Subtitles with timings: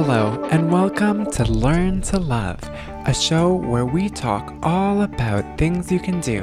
[0.00, 2.60] Hello, and welcome to Learn to Love,
[3.06, 6.42] a show where we talk all about things you can do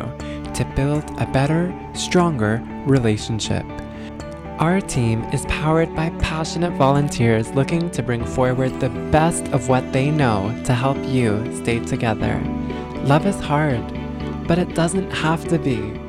[0.54, 3.64] to build a better, stronger relationship.
[4.60, 9.94] Our team is powered by passionate volunteers looking to bring forward the best of what
[9.94, 12.38] they know to help you stay together.
[13.06, 13.82] Love is hard,
[14.50, 16.05] but it doesn't have to be.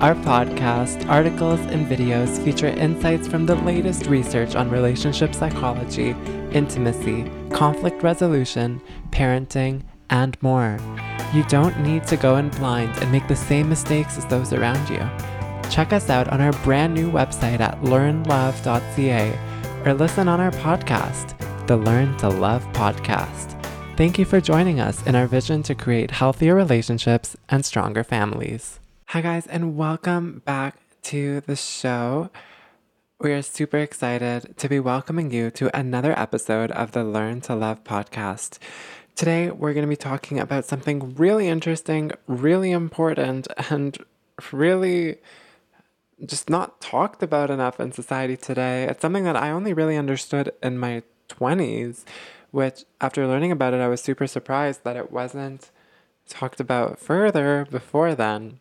[0.00, 6.10] Our podcast, articles, and videos feature insights from the latest research on relationship psychology,
[6.52, 10.78] intimacy, conflict resolution, parenting, and more.
[11.32, 14.86] You don't need to go in blind and make the same mistakes as those around
[14.90, 14.98] you.
[15.70, 19.38] Check us out on our brand new website at learnlove.ca
[19.86, 23.54] or listen on our podcast, the Learn to Love Podcast.
[23.96, 28.78] Thank you for joining us in our vision to create healthier relationships and stronger families.
[29.10, 32.28] Hi, guys, and welcome back to the show.
[33.20, 37.54] We are super excited to be welcoming you to another episode of the Learn to
[37.54, 38.58] Love podcast.
[39.14, 43.96] Today, we're going to be talking about something really interesting, really important, and
[44.50, 45.18] really
[46.26, 48.88] just not talked about enough in society today.
[48.90, 52.02] It's something that I only really understood in my 20s,
[52.50, 55.70] which, after learning about it, I was super surprised that it wasn't
[56.28, 58.58] talked about further before then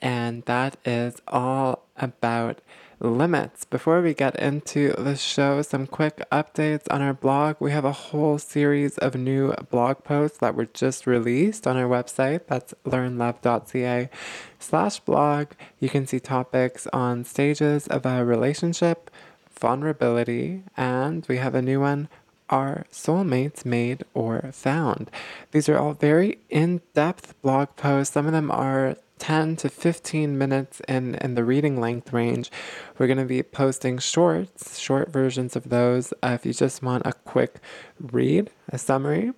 [0.00, 2.60] and that is all about
[3.00, 3.64] limits.
[3.64, 7.56] Before we get into the show, some quick updates on our blog.
[7.58, 11.88] We have a whole series of new blog posts that were just released on our
[11.88, 12.46] website.
[12.46, 14.10] That's learnlove.ca
[14.58, 15.48] slash blog.
[15.78, 19.10] You can see topics on stages of a relationship,
[19.58, 22.08] vulnerability, and we have a new one
[22.50, 25.10] are soulmates made or found?
[25.52, 28.12] These are all very in depth blog posts.
[28.12, 32.50] Some of them are 10 to 15 minutes in, in the reading length range.
[32.98, 36.12] We're going to be posting shorts, short versions of those.
[36.22, 37.60] Uh, if you just want a quick
[38.00, 39.32] read, a summary,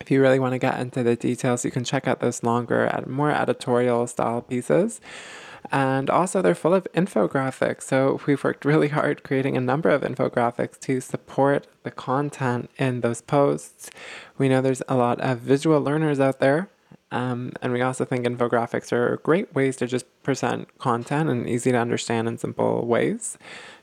[0.00, 3.02] if you really want to get into the details, you can check out those longer,
[3.06, 5.00] more editorial style pieces.
[5.72, 7.82] And also, they're full of infographics.
[7.82, 13.00] So, we've worked really hard creating a number of infographics to support the content in
[13.00, 13.90] those posts.
[14.38, 16.70] We know there's a lot of visual learners out there
[17.10, 21.72] um, and we also think infographics are great ways to just present content in easy
[21.72, 23.38] to understand and simple ways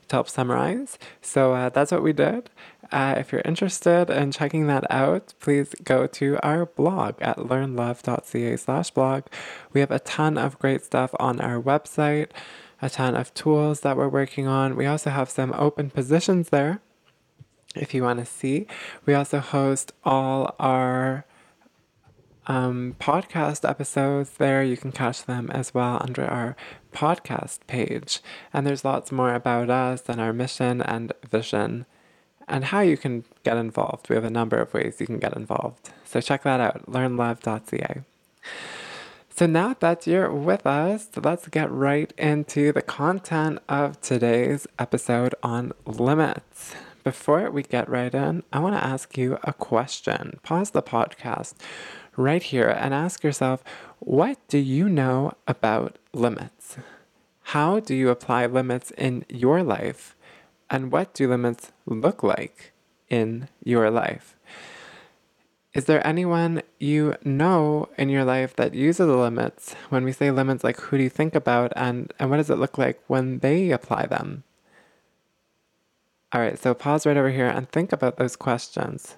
[0.08, 0.98] to help summarize.
[1.20, 2.50] So uh, that's what we did.
[2.92, 8.56] Uh, if you're interested in checking that out, please go to our blog at learnlove.ca
[8.56, 9.24] slash blog.
[9.72, 12.28] We have a ton of great stuff on our website,
[12.80, 14.76] a ton of tools that we're working on.
[14.76, 16.80] We also have some open positions there
[17.74, 18.66] if you want to see.
[19.04, 21.24] We also host all our
[22.46, 24.62] um, podcast episodes there.
[24.62, 26.56] You can catch them as well under our
[26.92, 28.20] podcast page.
[28.52, 31.86] And there's lots more about us and our mission and vision
[32.48, 34.08] and how you can get involved.
[34.08, 35.90] We have a number of ways you can get involved.
[36.04, 38.02] So check that out, learnlove.ca.
[39.30, 45.34] So now that you're with us, let's get right into the content of today's episode
[45.42, 46.74] on limits.
[47.04, 50.40] Before we get right in, I want to ask you a question.
[50.42, 51.54] Pause the podcast
[52.16, 53.62] right here and ask yourself
[53.98, 56.76] what do you know about limits?
[57.50, 60.16] How do you apply limits in your life?
[60.68, 62.72] And what do limits look like
[63.08, 64.34] in your life?
[65.76, 69.74] Is there anyone you know in your life that uses limits?
[69.90, 72.58] When we say limits, like who do you think about and, and what does it
[72.58, 74.42] look like when they apply them?
[76.32, 79.16] All right, so pause right over here and think about those questions.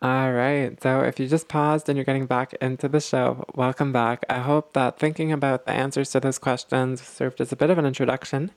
[0.00, 0.80] All right.
[0.80, 4.24] So if you just paused and you're getting back into the show, welcome back.
[4.30, 7.78] I hope that thinking about the answers to those questions served as a bit of
[7.78, 8.52] an introduction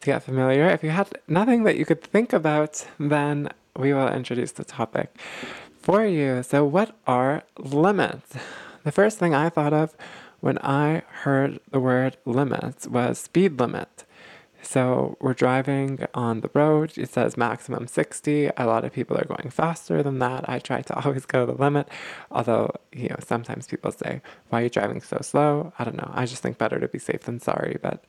[0.00, 0.68] to get familiar.
[0.68, 5.16] If you had nothing that you could think about, then we will introduce the topic
[5.82, 6.44] for you.
[6.44, 8.36] So, what are limits?
[8.84, 9.96] The first thing I thought of
[10.38, 14.04] when I heard the word limits was speed limit.
[14.68, 16.92] So we're driving on the road.
[16.98, 18.50] It says maximum 60.
[18.54, 20.46] A lot of people are going faster than that.
[20.46, 21.88] I try to always go the limit.
[22.30, 24.20] Although, you know, sometimes people say,
[24.50, 25.72] why are you driving so slow?
[25.78, 26.10] I don't know.
[26.12, 27.78] I just think better to be safe than sorry.
[27.80, 28.04] But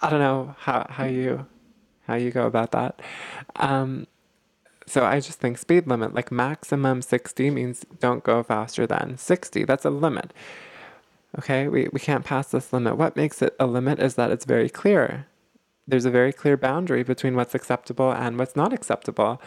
[0.00, 1.44] I don't know how, how you
[2.06, 3.02] how you go about that.
[3.56, 4.06] Um,
[4.86, 9.64] so I just think speed limit, like maximum 60 means don't go faster than 60.
[9.64, 10.32] That's a limit.
[11.38, 12.96] Okay, we, we can't pass this limit.
[12.96, 15.26] What makes it a limit is that it's very clear
[15.88, 19.40] there's a very clear boundary between what's acceptable and what's not acceptable.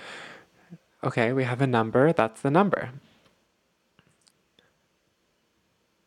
[1.04, 2.90] Okay, we have a number, that's the number.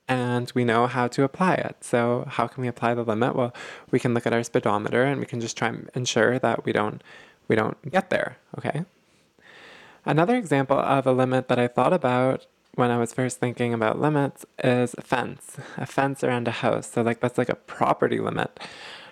[0.08, 1.76] and we know how to apply it.
[1.82, 3.34] So, how can we apply the limit?
[3.34, 3.54] Well,
[3.90, 6.72] we can look at our speedometer and we can just try and ensure that we
[6.72, 7.02] don't
[7.48, 8.84] we don't get there, okay?
[10.04, 14.00] Another example of a limit that I thought about when I was first thinking about
[14.00, 16.90] limits is a fence, a fence around a house.
[16.90, 18.60] So like that's like a property limit.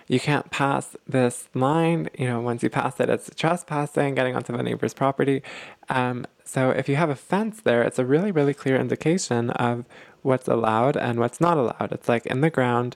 [0.07, 4.55] You can't pass this line, you know, once you pass it, it's trespassing, getting onto
[4.55, 5.41] the neighbor's property.
[5.89, 9.85] Um, so if you have a fence there, it's a really, really clear indication of
[10.21, 11.91] what's allowed and what's not allowed.
[11.91, 12.95] It's like in the ground,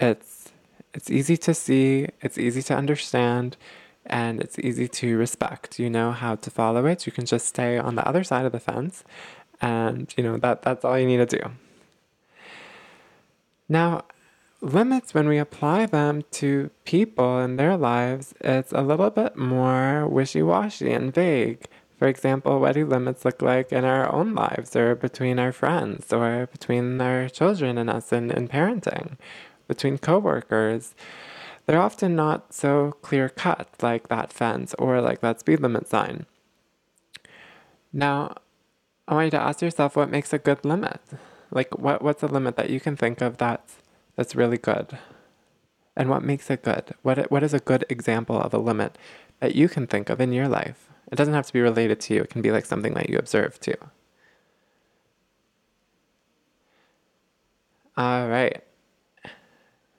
[0.00, 0.52] it's
[0.94, 3.58] it's easy to see, it's easy to understand,
[4.06, 5.78] and it's easy to respect.
[5.78, 7.04] You know how to follow it.
[7.06, 9.04] You can just stay on the other side of the fence
[9.60, 11.50] and you know that that's all you need to do.
[13.68, 14.04] Now,
[14.60, 20.06] limits when we apply them to people in their lives, it's a little bit more
[20.08, 21.66] wishy-washy and vague.
[21.98, 26.12] For example, what do limits look like in our own lives or between our friends
[26.12, 29.16] or between our children and us in, in parenting,
[29.66, 30.94] between coworkers?
[31.64, 36.26] They're often not so clear cut like that fence or like that speed limit sign.
[37.92, 38.36] Now,
[39.08, 41.00] I want you to ask yourself what makes a good limit.
[41.50, 43.76] Like what what's a limit that you can think of that's
[44.16, 44.98] that's really good?
[45.96, 46.94] And what makes it good?
[47.02, 48.98] What what is a good example of a limit
[49.40, 50.88] that you can think of in your life?
[51.10, 52.22] It doesn't have to be related to you.
[52.22, 53.76] It can be like something that you observe too.
[57.96, 58.62] All right.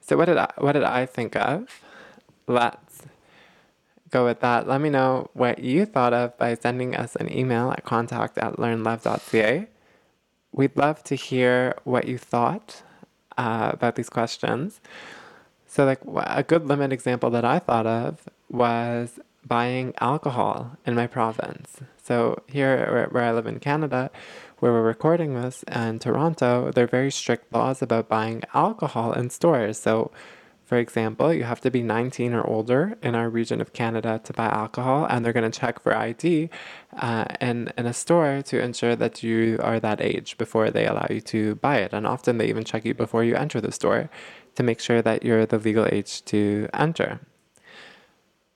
[0.00, 1.68] So what did I what did I think of?
[2.46, 3.02] Let's
[4.10, 4.68] go with that.
[4.68, 8.54] Let me know what you thought of by sending us an email at contact at
[8.54, 9.68] learnlove.ca.
[10.52, 12.82] We'd love to hear what you thought
[13.38, 14.80] uh, about these questions.
[15.66, 21.06] So, like a good limit example that I thought of was buying alcohol in my
[21.06, 21.80] province.
[22.02, 24.10] So, here where I live in Canada,
[24.58, 29.30] where we're recording this in Toronto, there are very strict laws about buying alcohol in
[29.30, 29.78] stores.
[29.78, 30.10] So,
[30.68, 34.34] for example, you have to be 19 or older in our region of Canada to
[34.34, 36.50] buy alcohol, and they're going to check for ID
[36.98, 41.06] uh, in, in a store to ensure that you are that age before they allow
[41.08, 41.94] you to buy it.
[41.94, 44.10] And often they even check you before you enter the store
[44.56, 47.20] to make sure that you're the legal age to enter.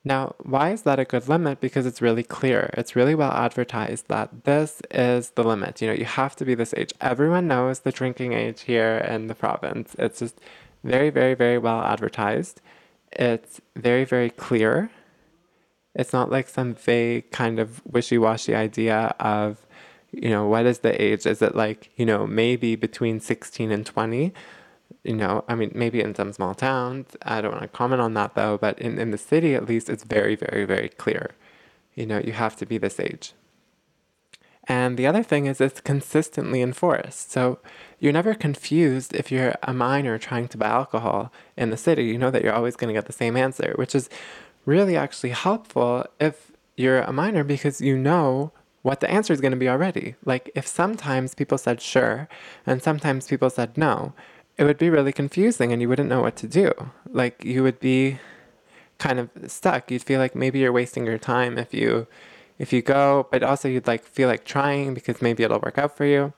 [0.04, 1.60] Now, why is that a good limit?
[1.60, 2.74] Because it's really clear.
[2.76, 5.80] It's really well advertised that this is the limit.
[5.80, 6.92] You know, you have to be this age.
[7.00, 9.94] Everyone knows the drinking age here in the province.
[9.98, 10.40] It's just
[10.84, 12.60] very, very, very well advertised.
[13.12, 14.90] It's very, very clear.
[15.94, 19.66] It's not like some vague kind of wishy washy idea of,
[20.10, 21.26] you know, what is the age?
[21.26, 24.32] Is it like, you know, maybe between 16 and 20?
[25.04, 27.16] You know, I mean, maybe in some small towns.
[27.22, 29.90] I don't want to comment on that though, but in, in the city at least,
[29.90, 31.32] it's very, very, very clear.
[31.94, 33.34] You know, you have to be this age.
[34.68, 37.32] And the other thing is it's consistently enforced.
[37.32, 37.58] So
[37.98, 42.04] you're never confused if you're a minor trying to buy alcohol in the city.
[42.04, 44.08] You know that you're always going to get the same answer, which is
[44.64, 49.52] really actually helpful if you're a minor because you know what the answer is going
[49.52, 50.14] to be already.
[50.24, 52.28] Like if sometimes people said sure
[52.66, 54.12] and sometimes people said no,
[54.58, 56.72] it would be really confusing and you wouldn't know what to do.
[57.08, 58.18] Like you would be
[58.98, 59.90] kind of stuck.
[59.90, 62.06] You'd feel like maybe you're wasting your time if you
[62.58, 65.96] if you go, but also you'd like feel like trying because maybe it'll work out
[65.96, 66.32] for you.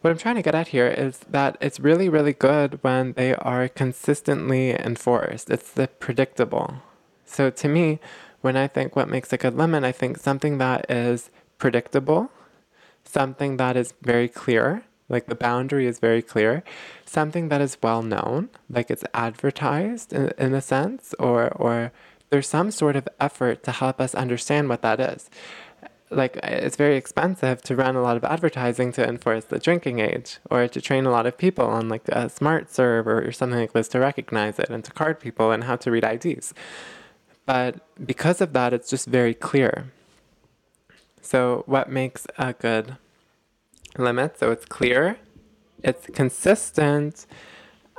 [0.00, 3.34] What I'm trying to get at here is that it's really, really good when they
[3.34, 5.50] are consistently enforced.
[5.50, 6.82] It's the predictable.
[7.24, 7.98] So to me,
[8.40, 12.30] when I think what makes a good limit, I think something that is predictable,
[13.04, 16.62] something that is very clear, like the boundary is very clear,
[17.04, 21.92] something that is well known, like it's advertised in, in a sense, or or
[22.30, 25.30] there's some sort of effort to help us understand what that is.
[26.10, 30.38] Like, it's very expensive to run a lot of advertising to enforce the drinking age
[30.50, 33.72] or to train a lot of people on like a smart serve or something like
[33.72, 36.54] this to recognize it and to card people and how to read IDs.
[37.44, 39.86] But because of that, it's just very clear.
[41.22, 42.96] So, what makes a good
[43.98, 44.38] limit?
[44.38, 45.18] So, it's clear,
[45.82, 47.26] it's consistent,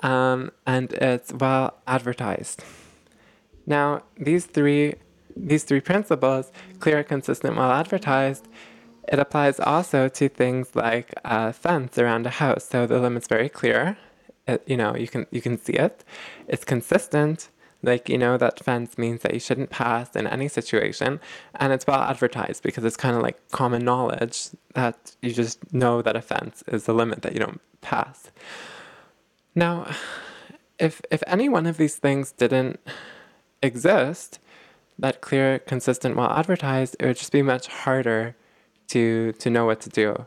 [0.01, 2.63] um, and it's well advertised.
[3.67, 4.95] Now, these three
[5.35, 8.47] these three principles, clear, consistent, well advertised,
[9.07, 12.67] it applies also to things like a fence around a house.
[12.67, 13.97] So the limit's very clear.
[14.47, 16.03] It, you know, you can you can see it.
[16.47, 17.49] It's consistent.
[17.83, 21.19] Like, you know, that fence means that you shouldn't pass in any situation.
[21.55, 26.01] And it's well advertised because it's kind of like common knowledge that you just know
[26.01, 28.31] that a fence is the limit that you don't pass.
[29.53, 29.91] Now,
[30.79, 32.79] if if any one of these things didn't
[33.61, 34.39] exist,
[34.99, 38.35] that clear, consistent, well advertised, it would just be much harder
[38.89, 40.25] to to know what to do.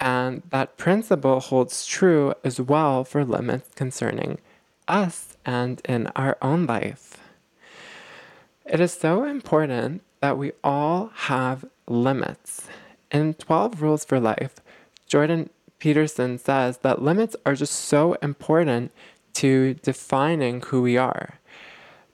[0.00, 4.38] And that principle holds true as well for limits concerning
[4.86, 7.18] us and in our own life.
[8.64, 12.68] It is so important that we all have limits.
[13.10, 14.56] In 12 Rules for Life,
[15.06, 18.92] Jordan Peterson says that limits are just so important
[19.34, 21.37] to defining who we are.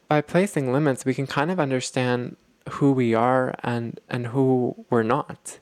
[0.09, 2.37] By placing limits, we can kind of understand
[2.71, 5.59] who we are and, and who we're not.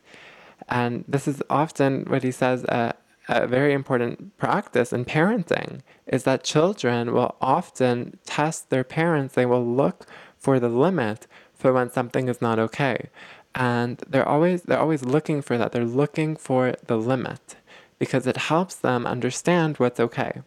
[0.69, 2.95] And this is often what he says a,
[3.29, 9.35] a very important practice in parenting is that children will often test their parents.
[9.35, 10.07] They will look
[10.39, 13.09] for the limit for when something is not okay.
[13.55, 15.73] And they're always they're always looking for that.
[15.73, 17.57] They're looking for the limit
[17.99, 20.43] because it helps them understand what's okay.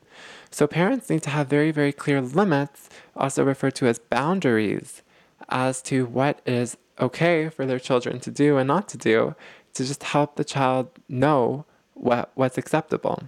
[0.56, 5.02] So parents need to have very, very clear limits, also referred to as boundaries,
[5.50, 9.36] as to what is okay for their children to do and not to do
[9.74, 13.24] to just help the child know what, what's acceptable.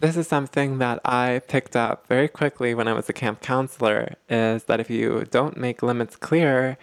[0.00, 4.16] This is something that I picked up very quickly when I was a camp counselor
[4.28, 6.76] is that if you don't make limits clear,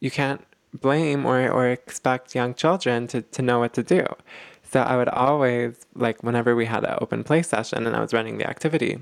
[0.00, 4.06] you can't blame or, or expect young children to, to know what to do.
[4.74, 8.12] So I would always, like whenever we had an open play session and I was
[8.12, 8.98] running the activity,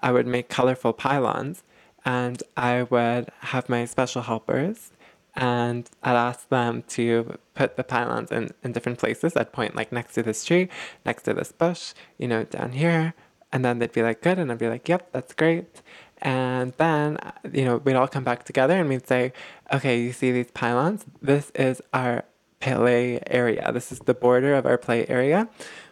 [0.00, 1.64] I would make colorful pylons
[2.04, 4.92] and I would have my special helpers
[5.34, 9.36] and I'd ask them to put the pylons in, in different places.
[9.36, 10.68] I'd point like next to this tree,
[11.04, 13.14] next to this bush, you know, down here.
[13.50, 14.38] And then they'd be like, good.
[14.38, 15.82] And I'd be like, yep, that's great.
[16.18, 17.18] And then,
[17.52, 19.32] you know, we'd all come back together and we'd say,
[19.72, 21.06] okay, you see these pylons?
[21.20, 22.22] This is our
[22.60, 23.70] play area.
[23.72, 25.48] This is the border of our play area.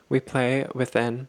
[0.08, 1.28] We play within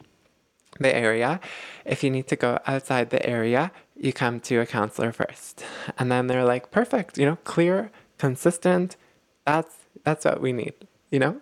[0.80, 1.40] the area.
[1.86, 5.64] If you need to go outside the area, you come to a counselor first.
[5.98, 8.98] And then they're like, perfect, you know, clear consistent.
[9.46, 10.74] That's that's what we need,
[11.12, 11.42] you know?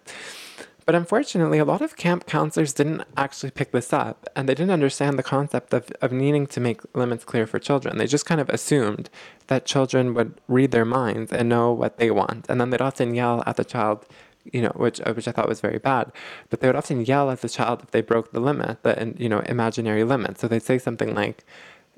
[0.86, 4.72] But unfortunately, a lot of camp counselors didn't actually pick this up and they didn't
[4.72, 7.98] understand the concept of, of needing to make limits clear for children.
[7.98, 9.10] They just kind of assumed
[9.48, 12.46] that children would read their minds and know what they want.
[12.50, 14.06] And then they'd often yell at the child,
[14.54, 16.12] you know, which, uh, which I thought was very bad.
[16.52, 19.28] But they would often yell at the child if they broke the limit, the, you
[19.28, 20.38] know, imaginary limit.
[20.38, 21.44] So they'd say something like,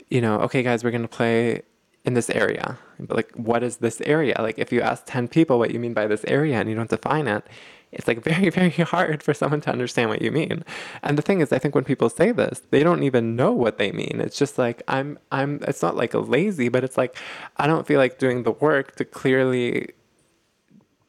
[0.09, 1.63] you know, okay, guys, we're going to play
[2.05, 2.79] in this area.
[3.01, 4.35] But like, what is this area?
[4.39, 6.89] Like, if you ask 10 people what you mean by this area and you don't
[6.89, 7.45] define it,
[7.91, 10.63] it's like very, very hard for someone to understand what you mean.
[11.03, 13.77] And the thing is, I think when people say this, they don't even know what
[13.77, 14.19] they mean.
[14.21, 17.15] It's just like, I'm, I'm, it's not like a lazy, but it's like,
[17.57, 19.89] I don't feel like doing the work to clearly,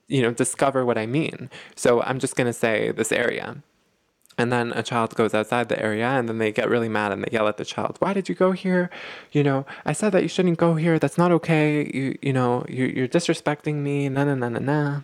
[0.06, 1.50] you know, discover what I mean.
[1.74, 3.62] So I'm just going to say this area.
[4.40, 7.24] And then a child goes outside the area and then they get really mad and
[7.24, 8.88] they yell at the child, Why did you go here?
[9.32, 10.96] You know, I said that you shouldn't go here.
[11.00, 11.90] That's not okay.
[11.92, 14.08] You, you know, you, you're disrespecting me.
[14.08, 15.00] Na, na, na, na, na.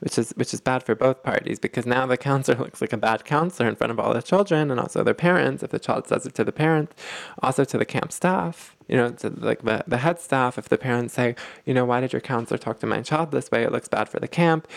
[0.00, 2.98] Which is, which is bad for both parties because now the counselor looks like a
[2.98, 6.08] bad counselor in front of all the children and also their parents if the child
[6.08, 6.94] says it to the parents,
[7.42, 10.58] also to the camp staff, you know, to like the, the head staff.
[10.58, 13.50] If the parents say, you know, why did your counselor talk to my child this
[13.50, 13.62] way?
[13.62, 14.68] It looks bad for the camp.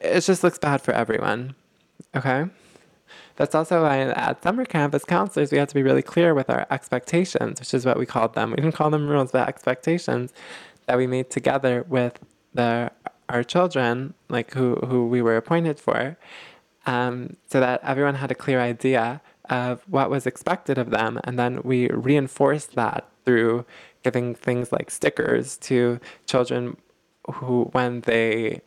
[0.00, 1.54] It just looks bad for everyone.
[2.14, 2.46] Okay?
[3.36, 6.50] That's also why at summer camp, as counselors, we had to be really clear with
[6.50, 8.50] our expectations, which is what we called them.
[8.50, 10.32] We didn't call them rules, but expectations
[10.86, 12.18] that we made together with
[12.52, 12.90] the
[13.28, 16.16] our children, like who, who we were appointed for,
[16.86, 19.20] um, so that everyone had a clear idea
[19.50, 21.20] of what was expected of them.
[21.24, 23.64] And then we reinforced that through
[24.02, 26.76] giving things like stickers to children
[27.30, 28.62] who, when they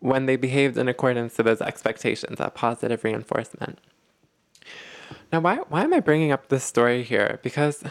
[0.00, 3.78] when they behaved in accordance to those expectations, that positive reinforcement.
[5.32, 7.40] Now, why, why am I bringing up this story here?
[7.42, 7.82] Because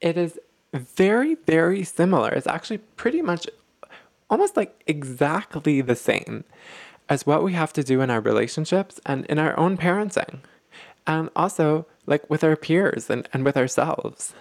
[0.00, 0.38] it is
[0.72, 2.30] very, very similar.
[2.30, 3.48] It's actually pretty much
[4.30, 6.44] almost like exactly the same
[7.08, 10.40] as what we have to do in our relationships and in our own parenting.
[11.06, 14.34] And also, like with our peers and, and with ourselves.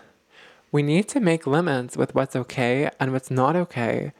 [0.71, 4.11] We need to make limits with what's okay and what's not okay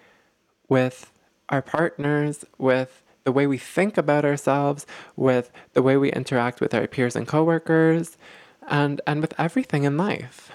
[0.70, 1.12] with
[1.50, 4.86] our partners, with the way we think about ourselves,
[5.18, 8.18] with the way we interact with our peers and coworkers,
[8.70, 10.52] and, and with everything in life.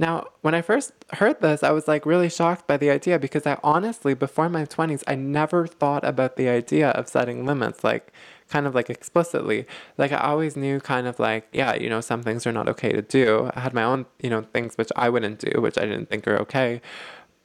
[0.00, 3.48] Now, when I first heard this, I was like really shocked by the idea because
[3.48, 8.12] I honestly, before my 20s, I never thought about the idea of setting limits, like
[8.48, 9.66] kind of like explicitly.
[9.98, 12.92] Like I always knew kind of like, yeah, you know, some things are not okay
[12.92, 13.50] to do.
[13.54, 16.28] I had my own, you know, things which I wouldn't do, which I didn't think
[16.28, 16.80] are okay.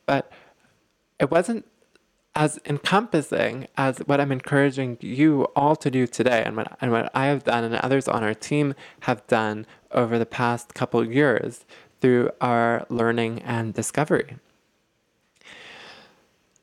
[0.06, 0.32] But
[1.20, 1.66] it wasn't
[2.36, 7.12] as encompassing as what I'm encouraging you all to do today and what, and what
[7.16, 11.66] I have done and others on our team have done over the past couple years
[12.04, 14.36] through our learning and discovery.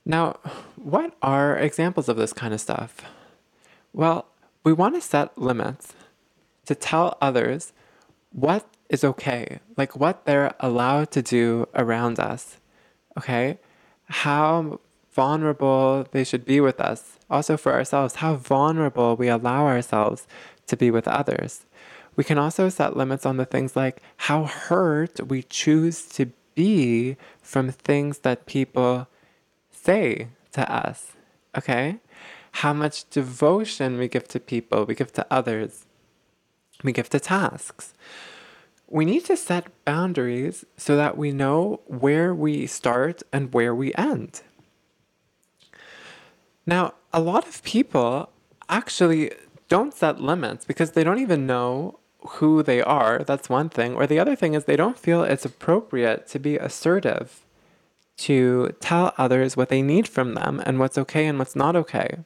[0.05, 0.39] Now,
[0.77, 3.01] what are examples of this kind of stuff?
[3.95, 4.27] Well,
[4.65, 5.95] we want to set limits
[6.67, 7.73] to tell others
[8.33, 12.59] what is okay, like what they're allowed to do around us,
[13.17, 13.59] okay?
[14.11, 14.79] How
[15.11, 17.17] vulnerable they should be with us.
[17.31, 20.27] Also, for ourselves, how vulnerable we allow ourselves
[20.67, 21.65] to be with others.
[22.17, 27.17] We can also set limits on the things like how hurt we choose to be
[27.41, 29.09] from things that people
[29.71, 31.13] say to us,
[31.57, 31.99] okay?
[32.53, 35.87] How much devotion we give to people, we give to others,
[36.83, 37.95] we give to tasks.
[38.89, 43.95] We need to set boundaries so that we know where we start and where we
[43.95, 44.43] end.
[46.67, 48.31] Now, a lot of people
[48.69, 49.31] actually
[49.69, 53.23] don't set limits because they don't even know who they are.
[53.25, 53.95] That's one thing.
[53.95, 57.45] Or the other thing is they don't feel it's appropriate to be assertive,
[58.19, 62.19] to tell others what they need from them and what's okay and what's not okay.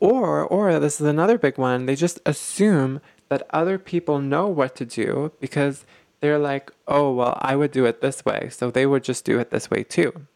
[0.00, 4.76] Or, or this is another big one, they just assume that other people know what
[4.76, 5.84] to do because
[6.20, 9.38] they're like, oh, well, I would do it this way, so they would just do
[9.38, 10.26] it this way too.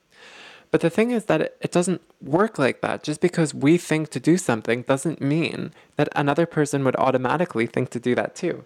[0.72, 3.04] But the thing is that it, doesn't work like that.
[3.04, 7.90] Just because we think to do something doesn't mean that another person would automatically think
[7.90, 8.64] to do that too.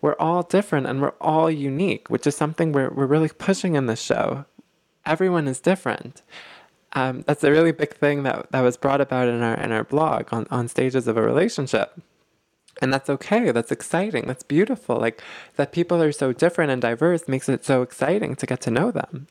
[0.00, 3.86] We're all different and we're all unique, which is something we're, we're really pushing in
[3.86, 4.46] this show.
[5.04, 6.22] Everyone is different.
[6.92, 9.84] Um, that's a really big thing that, that was brought about in our, in our
[9.84, 12.00] blog on, on stages of a relationship.
[12.80, 13.50] And that's okay.
[13.50, 14.26] That's exciting.
[14.28, 14.98] That's beautiful.
[14.98, 15.20] Like
[15.56, 18.92] that people are so different and diverse makes it so exciting to get to know
[18.92, 19.26] them.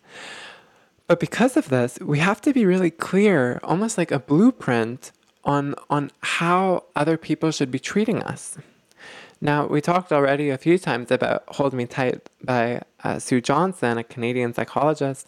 [1.09, 5.11] But because of this, we have to be really clear, almost like a blueprint
[5.43, 8.59] on, on how other people should be treating us.
[9.41, 13.97] Now, we talked already a few times about Hold Me Tight by uh, Sue Johnson,
[13.97, 15.27] a Canadian psychologist.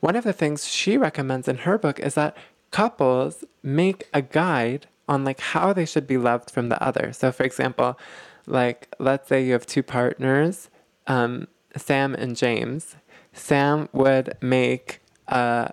[0.00, 2.36] One of the things she recommends in her book is that
[2.70, 7.10] couples make a guide on like how they should be loved from the other.
[7.14, 7.98] So, for example,
[8.46, 10.68] like let's say you have two partners,
[11.06, 12.96] um, Sam and James.
[13.32, 15.01] Sam would make
[15.32, 15.68] uh,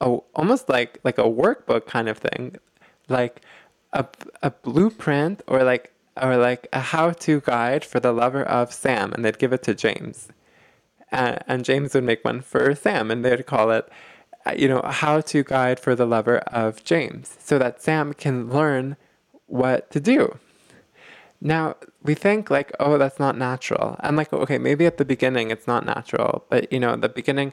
[0.00, 2.56] a almost like like a workbook kind of thing,
[3.08, 3.42] like
[3.92, 4.04] a
[4.42, 9.24] a blueprint or like or like a how-to guide for the lover of Sam, and
[9.24, 10.28] they'd give it to James,
[11.12, 13.88] and, and James would make one for Sam, and they'd call it,
[14.44, 18.50] uh, you know, a how-to guide for the lover of James, so that Sam can
[18.50, 18.96] learn
[19.46, 20.38] what to do.
[21.40, 23.96] Now, we think like, oh, that's not natural.
[24.00, 27.52] And like, okay, maybe at the beginning it's not natural, but you know, the beginning,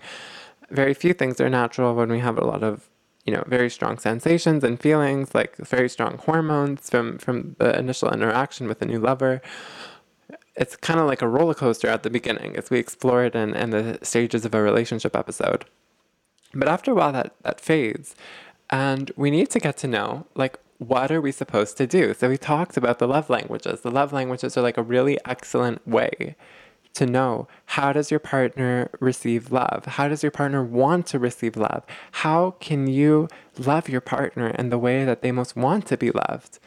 [0.69, 2.89] very few things are natural when we have a lot of
[3.25, 8.11] you know very strong sensations and feelings like very strong hormones from from the initial
[8.11, 9.41] interaction with a new lover.
[10.55, 13.53] It's kind of like a roller coaster at the beginning as we explore it in,
[13.55, 15.65] in the stages of a relationship episode.
[16.53, 18.15] But after a while that that fades
[18.69, 22.13] and we need to get to know like what are we supposed to do?
[22.13, 23.79] So we talked about the love languages.
[23.79, 26.35] The love languages are like a really excellent way
[26.95, 29.85] to know how does your partner receive love?
[29.85, 31.83] How does your partner want to receive love?
[32.11, 33.27] How can you
[33.57, 36.59] love your partner in the way that they most want to be loved?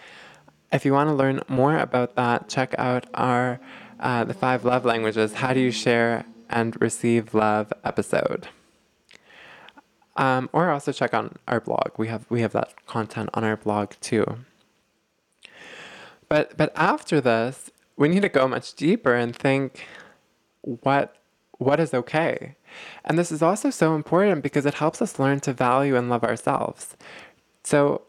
[0.70, 3.58] If you want to learn more about that, check out our
[4.00, 5.34] uh, the five love languages.
[5.34, 8.48] How do you share and receive love episode?
[10.16, 11.92] Um, or also check on our blog.
[11.96, 14.38] We have we have that content on our blog too.
[16.28, 19.86] But but after this, we need to go much deeper and think
[20.62, 21.14] what
[21.58, 22.54] what is okay.
[23.04, 26.22] And this is also so important because it helps us learn to value and love
[26.22, 26.96] ourselves.
[27.64, 28.02] So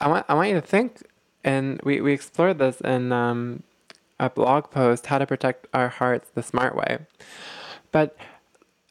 [0.00, 1.02] I want I want you to think,
[1.44, 3.62] and we, we explored this in um,
[4.18, 6.98] a blog post, How to Protect Our Hearts the Smart Way.
[7.92, 8.16] But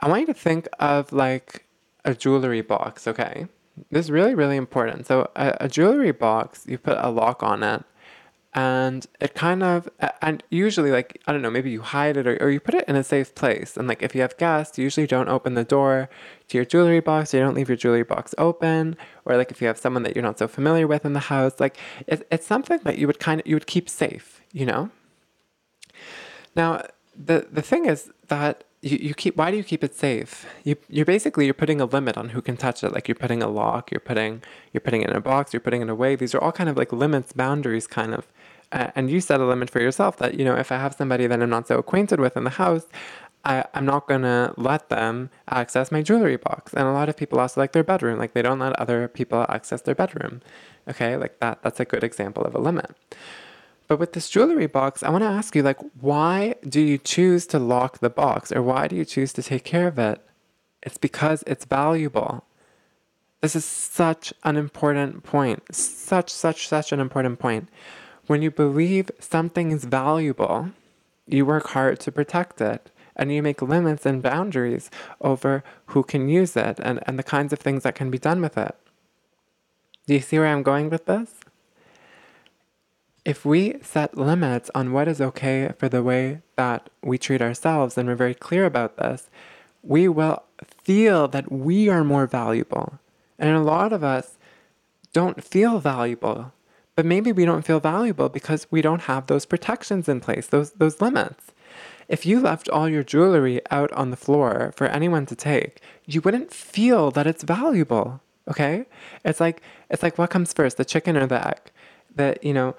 [0.01, 1.65] I want you to think of like
[2.05, 3.47] a jewelry box, okay?
[3.89, 5.07] This is really, really important.
[5.07, 7.83] So a, a jewelry box, you put a lock on it,
[8.55, 9.89] and it kind of
[10.21, 12.85] and usually like i don't know maybe you hide it or, or you put it
[12.87, 13.75] in a safe place.
[13.77, 16.09] And like if you have guests you usually don't open the door
[16.49, 17.33] to your jewelry box.
[17.33, 18.95] You don't leave your jewelry box open.
[19.25, 21.59] Or like if you have someone that you're not so familiar with in the house
[21.59, 24.89] like it, it's something that you would kind of you would keep safe you know?
[26.55, 26.83] Now
[27.15, 30.45] the the thing is that you, you keep why do you keep it safe?
[30.63, 32.93] You you're basically you're putting a limit on who can touch it.
[32.93, 35.81] Like you're putting a lock you're putting you're putting it in a box you're putting
[35.81, 36.15] it away.
[36.15, 38.27] These are all kind of like limits boundaries kind of
[38.73, 41.41] and you set a limit for yourself that you know if i have somebody that
[41.41, 42.87] i'm not so acquainted with in the house
[43.45, 47.17] I, i'm not going to let them access my jewelry box and a lot of
[47.17, 50.41] people also like their bedroom like they don't let other people access their bedroom
[50.89, 52.95] okay like that that's a good example of a limit
[53.87, 57.45] but with this jewelry box, I want to ask you like why do you choose
[57.47, 60.21] to lock the box or why do you choose to take care of it?
[60.81, 62.43] It's because it's valuable.
[63.41, 65.63] This is such an important point.
[65.75, 67.69] Such such such an important point.
[68.27, 70.69] When you believe something is valuable,
[71.27, 74.89] you work hard to protect it and you make limits and boundaries
[75.21, 78.41] over who can use it and, and the kinds of things that can be done
[78.41, 78.75] with it.
[80.07, 81.31] Do you see where I'm going with this?
[83.23, 87.97] If we set limits on what is okay for the way that we treat ourselves,
[87.97, 89.29] and we're very clear about this,
[89.81, 90.43] we will
[90.83, 92.99] feel that we are more valuable.
[93.39, 94.37] And a lot of us
[95.13, 96.51] don't feel valuable.
[96.95, 100.71] But maybe we don't feel valuable because we don't have those protections in place, those,
[100.71, 101.51] those limits.
[102.07, 106.21] If you left all your jewelry out on the floor for anyone to take, you
[106.21, 108.21] wouldn't feel that it's valuable.
[108.49, 108.85] Okay?
[109.23, 111.71] It's like it's like what comes first, the chicken or the egg?
[112.15, 112.75] That, you know,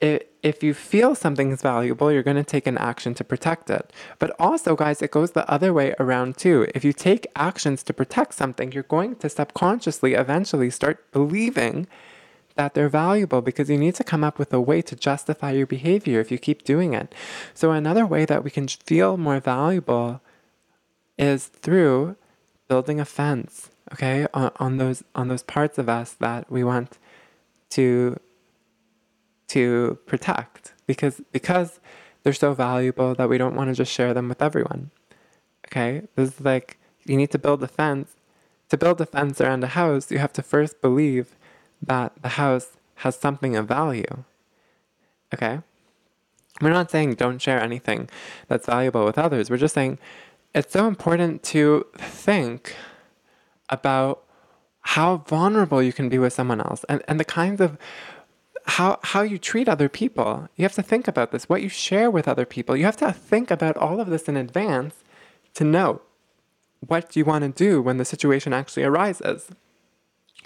[0.00, 3.92] if you feel something's valuable, you're going to take an action to protect it.
[4.18, 6.66] But also, guys, it goes the other way around too.
[6.74, 11.86] If you take actions to protect something, you're going to subconsciously eventually start believing
[12.54, 15.66] that they're valuable because you need to come up with a way to justify your
[15.66, 17.14] behavior if you keep doing it.
[17.54, 20.20] So, another way that we can feel more valuable
[21.18, 22.16] is through
[22.68, 26.98] building a fence, okay, on, on those on those parts of us that we want
[27.70, 28.18] to
[29.48, 31.80] to protect because because
[32.22, 34.90] they're so valuable that we don't want to just share them with everyone.
[35.66, 36.02] Okay?
[36.14, 38.16] This is like you need to build a fence.
[38.68, 41.36] To build a fence around a house, you have to first believe
[41.82, 44.24] that the house has something of value.
[45.34, 45.60] Okay?
[46.60, 48.08] We're not saying don't share anything
[48.48, 49.50] that's valuable with others.
[49.50, 49.98] We're just saying
[50.54, 52.76] it's so important to think
[53.68, 54.24] about
[54.82, 57.78] how vulnerable you can be with someone else and, and the kinds of
[58.64, 60.48] how how you treat other people.
[60.56, 62.76] You have to think about this, what you share with other people.
[62.76, 64.94] You have to think about all of this in advance
[65.54, 66.00] to know
[66.86, 69.48] what you want to do when the situation actually arises.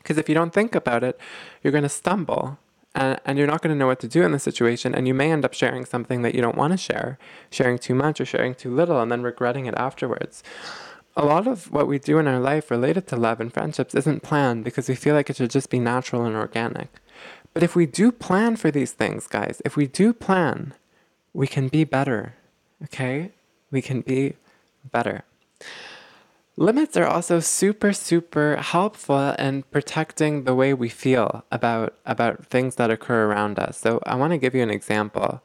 [0.06, 1.18] Because if you don't think about it,
[1.64, 2.58] you're going to stumble
[2.94, 4.94] and, and you're not going to know what to do in the situation.
[4.94, 7.18] And you may end up sharing something that you don't want to share,
[7.50, 10.44] sharing too much or sharing too little, and then regretting it afterwards.
[11.16, 14.22] A lot of what we do in our life related to love and friendships isn't
[14.22, 17.00] planned because we feel like it should just be natural and organic.
[17.52, 20.72] But if we do plan for these things, guys, if we do plan,
[21.32, 22.36] we can be better.
[22.84, 23.32] Okay?
[23.72, 24.36] We can be
[24.92, 25.24] better.
[26.58, 32.76] Limits are also super, super helpful in protecting the way we feel about, about things
[32.76, 33.76] that occur around us.
[33.76, 35.42] So I want to give you an example.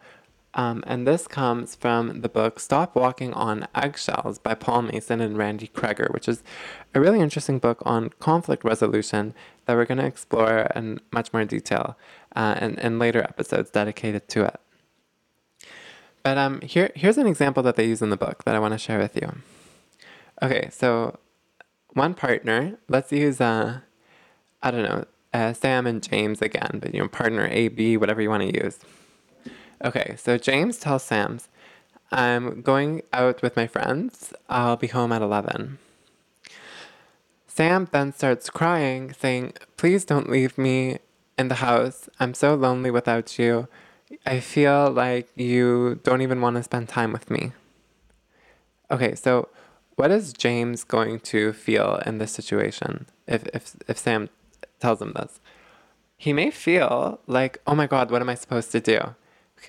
[0.53, 5.37] Um, and this comes from the book Stop Walking on Eggshells by Paul Mason and
[5.37, 6.43] Randi Kreger, which is
[6.95, 9.33] a really interesting book on conflict resolution
[9.65, 11.97] that we're going to explore in much more detail
[12.37, 14.61] uh, in, in later episodes dedicated to it.
[16.23, 18.73] But um, here, here's an example that they use in the book that I want
[18.73, 19.33] to share with you.
[20.43, 21.19] Okay, so
[21.93, 23.81] one partner, let's use, uh,
[24.63, 28.21] I don't know, uh, Sam and James again, but you know, partner A, B, whatever
[28.21, 28.79] you want to use.
[29.83, 31.47] Okay, so James tells Sam's,
[32.11, 34.33] I'm going out with my friends.
[34.49, 35.77] I'll be home at 11.
[37.47, 40.97] Sam then starts crying, saying, Please don't leave me
[41.37, 42.09] in the house.
[42.19, 43.67] I'm so lonely without you.
[44.25, 47.53] I feel like you don't even want to spend time with me.
[48.89, 49.47] Okay, so
[50.01, 54.29] what is James going to feel in this situation if, if, if Sam
[54.79, 55.39] tells him this?
[56.17, 59.13] He may feel like, oh my God, what am I supposed to do?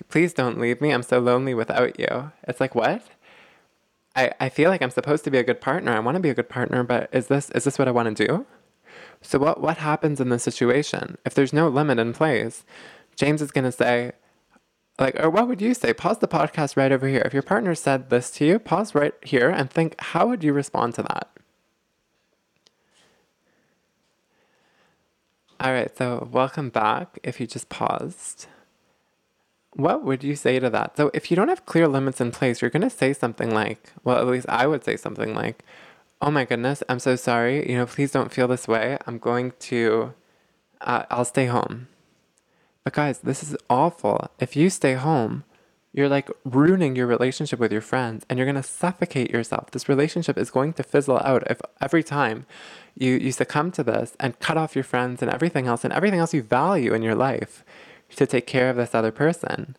[0.09, 0.89] Please don't leave me.
[0.89, 2.31] I'm so lonely without you.
[2.47, 3.03] It's like, what?
[4.15, 5.91] I, I feel like I'm supposed to be a good partner.
[5.91, 8.17] I want to be a good partner, but is this is this what I want
[8.17, 8.47] to do?
[9.21, 11.19] So what what happens in this situation?
[11.27, 12.65] If there's no limit in place,
[13.15, 14.13] James is going to say,
[14.99, 15.93] like or what would you say?
[15.93, 17.21] Pause the podcast right over here.
[17.25, 20.53] If your partner said this to you pause right here and think how would you
[20.53, 21.29] respond to that?
[25.59, 28.47] All right so welcome back if you just paused.
[29.75, 30.97] What would you say to that?
[30.97, 33.91] So if you don't have clear limits in place you're going to say something like
[34.03, 35.63] well at least i would say something like
[36.21, 37.67] oh my goodness i'm so sorry.
[37.69, 38.97] You know please don't feel this way.
[39.07, 40.13] I'm going to
[40.81, 41.87] uh, i'll stay home
[42.83, 44.29] but guys, this is awful.
[44.39, 45.43] If you stay home,
[45.93, 49.71] you're like ruining your relationship with your friends and you're going to suffocate yourself.
[49.71, 52.47] This relationship is going to fizzle out if every time
[52.97, 56.19] you, you succumb to this and cut off your friends and everything else and everything
[56.19, 57.63] else you value in your life
[58.15, 59.75] to take care of this other person.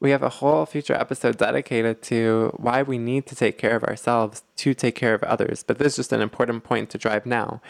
[0.00, 3.84] We have a whole future episode dedicated to why we need to take care of
[3.84, 5.64] ourselves to take care of others.
[5.66, 7.60] But this is just an important point to drive now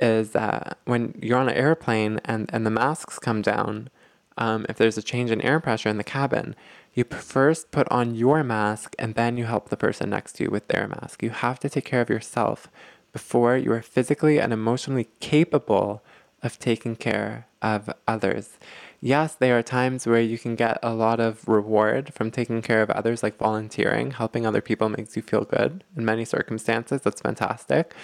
[0.00, 3.90] is that when you're on an airplane and, and the masks come down,
[4.36, 6.54] um, if there's a change in air pressure in the cabin,
[6.92, 10.50] you first put on your mask and then you help the person next to you
[10.50, 11.22] with their mask.
[11.22, 12.68] You have to take care of yourself
[13.12, 16.02] before you are physically and emotionally capable
[16.42, 18.58] of taking care of others.
[19.00, 22.82] Yes, there are times where you can get a lot of reward from taking care
[22.82, 25.84] of others, like volunteering, helping other people makes you feel good.
[25.96, 27.94] In many circumstances, that's fantastic.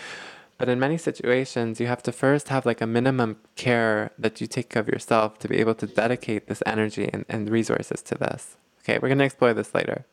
[0.61, 4.47] But in many situations, you have to first have like a minimum care that you
[4.47, 8.59] take of yourself to be able to dedicate this energy and, and resources to this.
[8.83, 10.05] Okay, we're going to explore this later.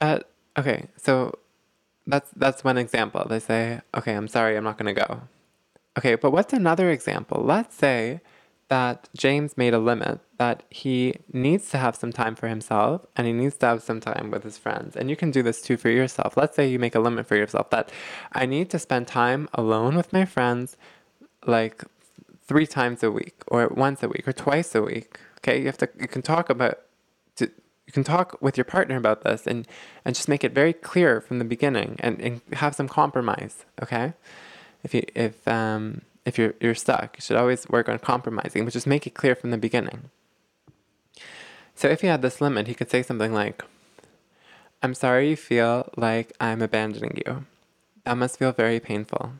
[0.00, 0.20] Uh,
[0.56, 1.40] okay, so
[2.06, 3.26] that's that's one example.
[3.28, 5.22] They say, "Okay, I'm sorry, I'm not going to go."
[5.98, 7.42] Okay, but what's another example?
[7.42, 8.20] Let's say
[8.70, 13.26] that James made a limit that he needs to have some time for himself and
[13.26, 14.96] he needs to have some time with his friends.
[14.96, 16.36] And you can do this too for yourself.
[16.36, 17.90] Let's say you make a limit for yourself that
[18.32, 20.76] I need to spend time alone with my friends
[21.44, 21.84] like
[22.46, 25.18] three times a week or once a week or twice a week.
[25.38, 26.80] Okay, you have to you can talk about
[27.40, 29.66] you can talk with your partner about this and
[30.04, 34.12] and just make it very clear from the beginning and, and have some compromise, okay?
[34.84, 37.16] If you if um if you're you're stuck.
[37.16, 40.10] You should always work on compromising, but just make it clear from the beginning.
[41.74, 43.64] So if he had this limit, he could say something like,
[44.82, 47.46] I'm sorry you feel like I'm abandoning you.
[48.04, 49.32] That must feel very painful.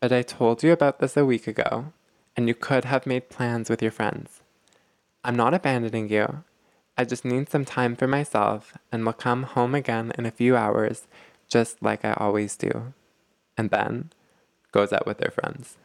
[0.00, 1.92] But I told you about this a week ago,
[2.36, 4.42] and you could have made plans with your friends.
[5.24, 6.42] I'm not abandoning you.
[6.96, 10.56] I just need some time for myself and will come home again in a few
[10.56, 11.06] hours,
[11.48, 12.92] just like I always do.
[13.56, 14.10] And then
[14.72, 15.76] goes out with their friends.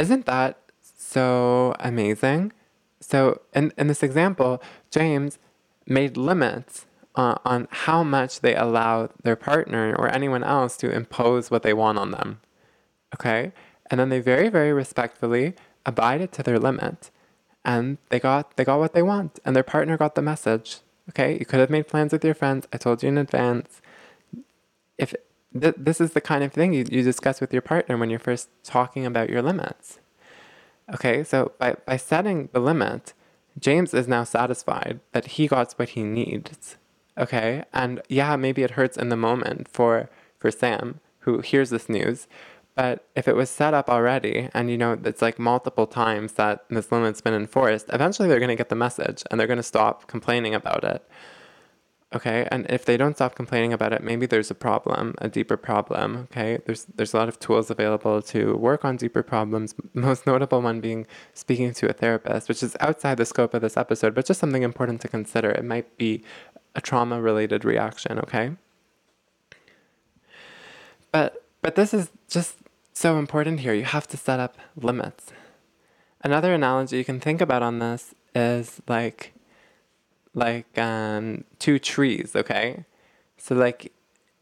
[0.00, 2.52] Isn't that so amazing?
[3.00, 5.38] So, in, in this example, James
[5.86, 6.86] made limits
[7.16, 11.74] uh, on how much they allow their partner or anyone else to impose what they
[11.74, 12.40] want on them.
[13.14, 13.52] Okay?
[13.90, 17.10] And then they very, very respectfully abided to their limit.
[17.62, 19.38] And they got they got what they want.
[19.44, 20.78] And their partner got the message.
[21.10, 21.38] Okay?
[21.38, 22.66] You could have made plans with your friends.
[22.72, 23.82] I told you in advance.
[24.96, 25.14] If
[25.58, 28.18] th- this is the kind of thing you, you discuss with your partner when you're
[28.18, 29.98] first talking about your limits.
[30.94, 33.12] Okay, so by, by setting the limit,
[33.58, 36.76] James is now satisfied that he got what he needs.
[37.18, 40.08] Okay, and yeah, maybe it hurts in the moment for,
[40.38, 42.26] for Sam, who hears this news,
[42.74, 46.64] but if it was set up already, and you know, it's like multiple times that
[46.70, 49.62] this limit's been enforced, eventually they're going to get the message and they're going to
[49.62, 51.06] stop complaining about it.
[52.12, 55.56] Okay, and if they don't stop complaining about it, maybe there's a problem, a deeper
[55.56, 56.26] problem.
[56.32, 59.76] Okay, there's there's a lot of tools available to work on deeper problems.
[59.94, 63.76] Most notable one being speaking to a therapist, which is outside the scope of this
[63.76, 65.50] episode, but just something important to consider.
[65.50, 66.24] It might be
[66.74, 68.18] a trauma related reaction.
[68.18, 68.56] Okay,
[71.12, 72.56] but but this is just
[72.92, 73.72] so important here.
[73.72, 75.32] You have to set up limits.
[76.22, 79.32] Another analogy you can think about on this is like
[80.34, 82.84] like um, two trees, okay?
[83.36, 83.92] So, like,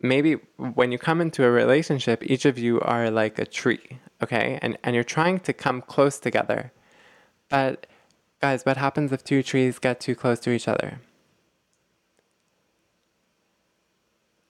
[0.01, 4.59] maybe when you come into a relationship, each of you are like a tree, okay?
[4.63, 6.73] And, and you're trying to come close together.
[7.49, 7.87] But,
[8.41, 11.01] guys, what happens if two trees get too close to each other?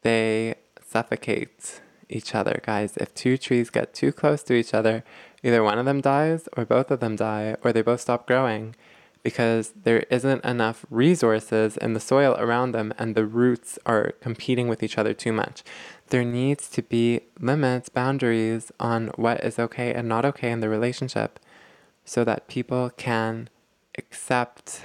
[0.03, 2.97] They suffocate each other, guys.
[2.97, 5.05] If two trees get too close to each other,
[5.43, 8.75] either one of them dies, or both of them die, or they both stop growing
[9.23, 14.69] because there isn't enough resources in the soil around them and the roots are competing
[14.69, 15.63] with each other too much.
[16.09, 20.69] There needs to be limits, boundaries on what is okay and not okay in the
[20.69, 21.39] relationship
[22.05, 23.51] so that people can
[23.99, 24.81] accept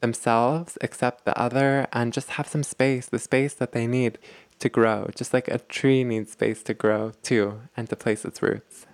[0.00, 4.18] themselves, accept the other, and just have some space, the space that they need
[4.58, 8.42] to grow, just like a tree needs space to grow too and to place its
[8.42, 8.86] roots.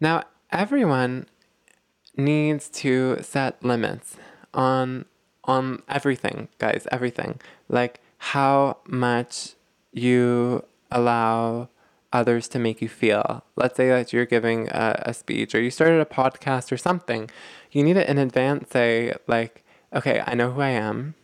[0.00, 1.26] Now, everyone
[2.18, 4.16] needs to set limits
[4.52, 5.06] on
[5.44, 7.40] on everything, guys, everything.
[7.68, 9.54] Like how much
[9.92, 11.70] you allow
[12.12, 13.44] others to make you feel.
[13.56, 17.30] Let's say that you're giving a, a speech or you started a podcast or something.
[17.70, 21.14] You need to in advance say like, okay, I know who I am.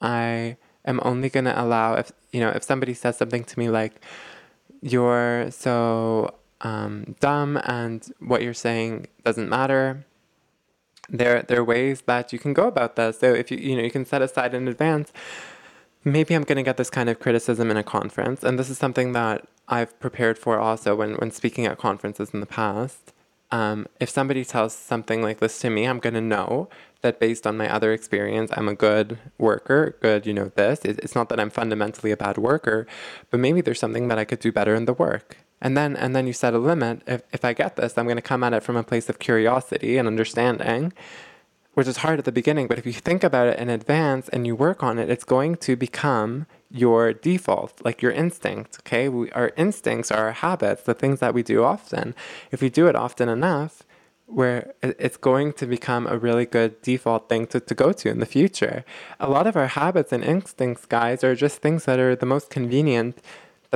[0.00, 4.04] I am only to allow if you know if somebody says something to me like
[4.82, 10.04] you're so um, dumb and what you're saying doesn't matter
[11.08, 13.16] there there are ways that you can go about that.
[13.16, 15.12] So if you you know you can set aside in advance.
[16.04, 18.78] Maybe I'm going to get this kind of criticism in a conference, and this is
[18.78, 23.12] something that I've prepared for also when when speaking at conferences in the past.
[23.50, 26.68] Um, if somebody tells something like this to me, I'm going to know
[27.02, 30.80] that based on my other experience, I'm a good worker, good, you know, this.
[30.84, 32.86] It's not that I'm fundamentally a bad worker,
[33.30, 35.38] but maybe there's something that I could do better in the work.
[35.60, 37.02] And then and then you set a limit.
[37.06, 39.18] If if I get this, I'm going to come at it from a place of
[39.18, 40.92] curiosity and understanding,
[41.76, 44.46] which is hard at the beginning, but if you think about it in advance and
[44.46, 48.78] you work on it, it's going to become your default, like your instinct.
[48.80, 52.14] Okay, we, our instincts are our habits, the things that we do often.
[52.50, 53.82] If we do it often enough,
[54.24, 58.20] where it's going to become a really good default thing to, to go to in
[58.20, 58.84] the future.
[59.20, 62.50] A lot of our habits and instincts, guys, are just things that are the most
[62.50, 63.18] convenient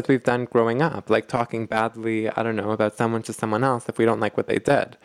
[0.00, 3.62] that we've done growing up, like talking badly, I don't know, about someone to someone
[3.62, 4.96] else if we don't like what they did.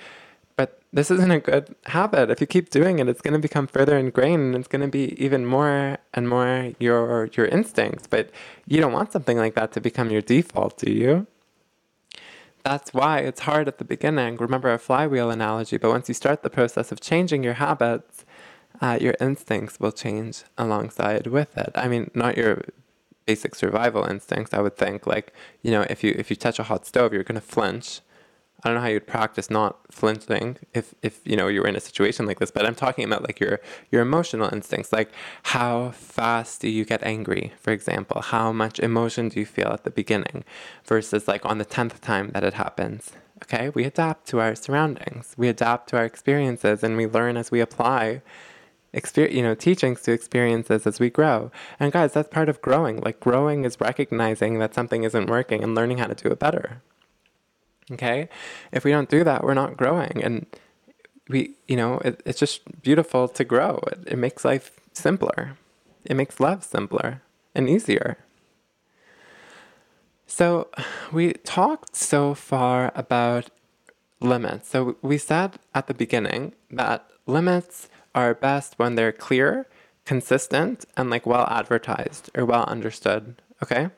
[0.55, 2.29] But this isn't a good habit.
[2.29, 4.87] If you keep doing it, it's going to become further ingrained and it's going to
[4.87, 8.07] be even more and more your your instincts.
[8.07, 8.29] But
[8.65, 11.27] you don't want something like that to become your default, do you?
[12.63, 14.37] That's why it's hard at the beginning.
[14.37, 18.25] Remember a flywheel analogy, but once you start the process of changing your habits,
[18.81, 21.71] uh, your instincts will change alongside with it.
[21.75, 22.63] I mean, not your
[23.25, 24.53] basic survival instincts.
[24.53, 27.23] I would think like you know if you if you touch a hot stove, you're
[27.23, 28.01] gonna flinch
[28.65, 31.75] I don't know how you'd practice not flinching if, if you know you were in
[31.75, 33.59] a situation like this, but I'm talking about like your
[33.91, 35.11] your emotional instincts, like
[35.43, 38.21] how fast do you get angry, for example?
[38.21, 40.43] How much emotion do you feel at the beginning
[40.83, 43.11] versus like on the tenth time that it happens?
[43.43, 47.51] Okay, we adapt to our surroundings, we adapt to our experiences, and we learn as
[47.51, 48.21] we apply
[48.95, 51.51] experience, you know, teachings to experiences as we grow.
[51.79, 53.01] And guys, that's part of growing.
[53.01, 56.81] Like growing is recognizing that something isn't working and learning how to do it better.
[57.91, 58.29] Okay?
[58.71, 60.23] If we don't do that, we're not growing.
[60.23, 60.47] And
[61.27, 63.79] we, you know, it, it's just beautiful to grow.
[63.91, 65.57] It, it makes life simpler,
[66.05, 67.21] it makes love simpler
[67.53, 68.17] and easier.
[70.27, 70.69] So,
[71.11, 73.51] we talked so far about
[74.19, 74.69] limits.
[74.69, 79.67] So, we said at the beginning that limits are best when they're clear,
[80.05, 83.41] consistent, and like well advertised or well understood.
[83.61, 83.89] Okay?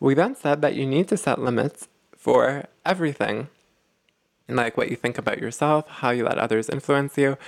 [0.00, 1.86] We then said that you need to set limits
[2.16, 3.48] for everything.
[4.48, 7.38] Like what you think about yourself, how you let others influence you,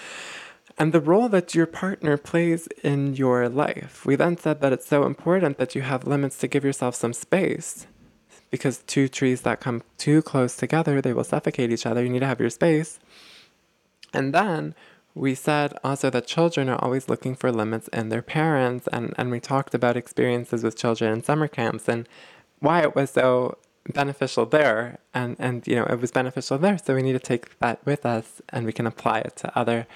[0.79, 4.07] and the role that your partner plays in your life.
[4.07, 7.13] We then said that it's so important that you have limits to give yourself some
[7.13, 7.87] space
[8.51, 12.03] because two trees that come too close together, they will suffocate each other.
[12.03, 13.01] You need to have your space.
[14.13, 14.75] And then
[15.15, 19.31] we said also that children are always looking for limits in their parents, and, and
[19.31, 22.09] we talked about experiences with children in summer camps and
[22.59, 23.59] why it was so
[23.93, 27.59] beneficial there and and you know it was beneficial there so we need to take
[27.59, 29.87] that with us and we can apply it to other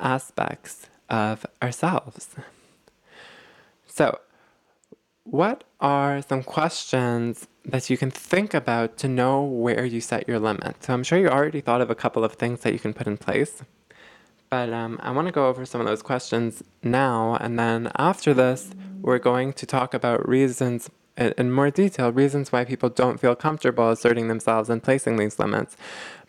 [0.00, 2.30] aspects of ourselves.
[3.86, 4.18] So
[5.24, 10.38] what are some questions that you can think about to know where you set your
[10.38, 10.82] limit?
[10.82, 13.06] So i'm sure you already thought of a couple of things that you can put
[13.06, 13.62] in place
[14.50, 18.34] but um, i want to go over some of those questions now and then after
[18.34, 23.36] this we're going to talk about reasons in more detail reasons why people don't feel
[23.36, 25.76] comfortable asserting themselves and placing these limits.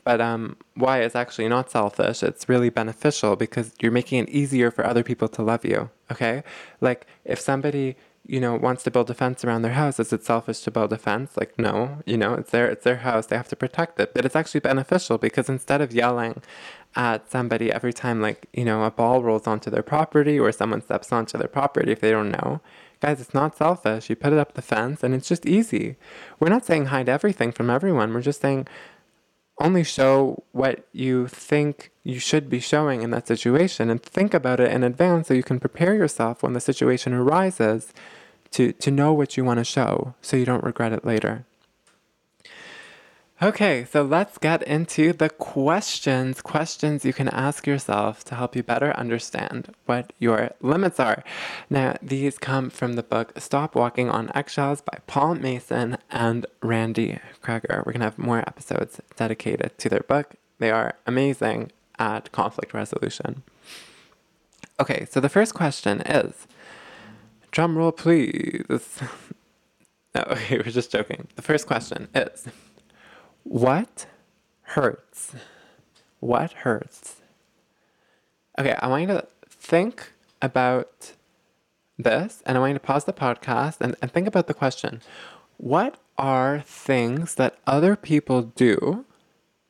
[0.04, 2.24] But um, why it's actually not selfish.
[2.24, 5.92] It's really beneficial because you're making it easier for other people to love you.
[6.12, 6.44] Okay?
[6.82, 7.96] Like if somebody
[8.28, 10.94] you know wants to build a fence around their house is it selfish to build
[10.94, 14.00] a fence like no you know it's their it's their house they have to protect
[14.00, 16.40] it but it's actually beneficial because instead of yelling
[16.96, 20.82] at somebody every time like you know a ball rolls onto their property or someone
[20.82, 22.60] steps onto their property if they don't know
[23.02, 24.12] Guys, it's not selfish.
[24.12, 25.96] You put it up the fence and it's just easy.
[26.40, 28.14] We're not saying hide everything from everyone.
[28.14, 28.68] We're just saying
[29.60, 34.60] only show what you think you should be showing in that situation and think about
[34.60, 37.92] it in advance so you can prepare yourself when the situation arises
[38.52, 41.46] to, to know what you want to show so you don't regret it later.
[43.44, 46.44] Okay, so let's get into the questions.
[46.44, 51.24] Questions you can ask yourself to help you better understand what your limits are.
[51.68, 57.18] Now, these come from the book Stop Walking on Eggshells by Paul Mason and Randi
[57.42, 57.84] Kreger.
[57.84, 60.36] We're going to have more episodes dedicated to their book.
[60.60, 63.42] They are amazing at conflict resolution.
[64.80, 66.46] Okay, so the first question is
[67.50, 69.00] drum roll, please.
[70.14, 71.28] no, okay, we're just joking.
[71.36, 72.48] The first question is
[73.44, 74.06] what
[74.62, 75.34] hurts?
[76.20, 77.18] What hurts?
[78.60, 81.14] Okay, I want you to think about
[81.98, 85.02] this and I want you to pause the podcast and, and think about the question
[85.58, 89.06] What are things that other people do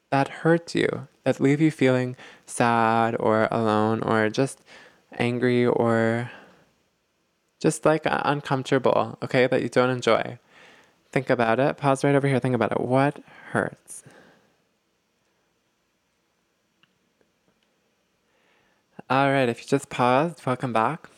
[0.10, 2.16] that hurt you, that leave you feeling
[2.46, 4.62] sad or alone or just
[5.18, 6.32] angry or
[7.62, 10.38] just like uncomfortable, okay, that you don't enjoy?
[11.12, 11.78] Think about it.
[11.78, 12.40] Pause right over here.
[12.40, 12.80] Think about it.
[12.80, 13.20] What
[13.52, 14.04] hurts?
[19.10, 21.10] All right, if you just paused, welcome back.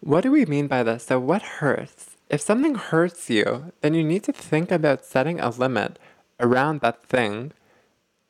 [0.00, 1.04] What do we mean by this?
[1.04, 2.16] So, what hurts?
[2.28, 5.98] If something hurts you, then you need to think about setting a limit
[6.38, 7.52] around that thing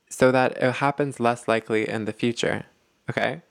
[0.09, 2.67] so that it happens less likely in the future.
[3.11, 3.43] Okay?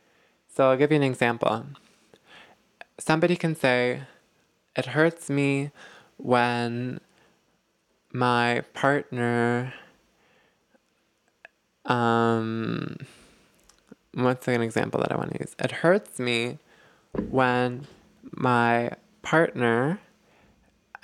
[0.47, 1.65] So, I'll give you an example.
[2.97, 4.03] Somebody can say,
[4.77, 5.71] it hurts me
[6.15, 7.01] when
[8.17, 9.73] my partner
[11.85, 12.97] um
[14.13, 15.55] what's an example that I want to use?
[15.59, 16.57] It hurts me
[17.29, 17.85] when
[18.31, 18.91] my
[19.21, 19.99] partner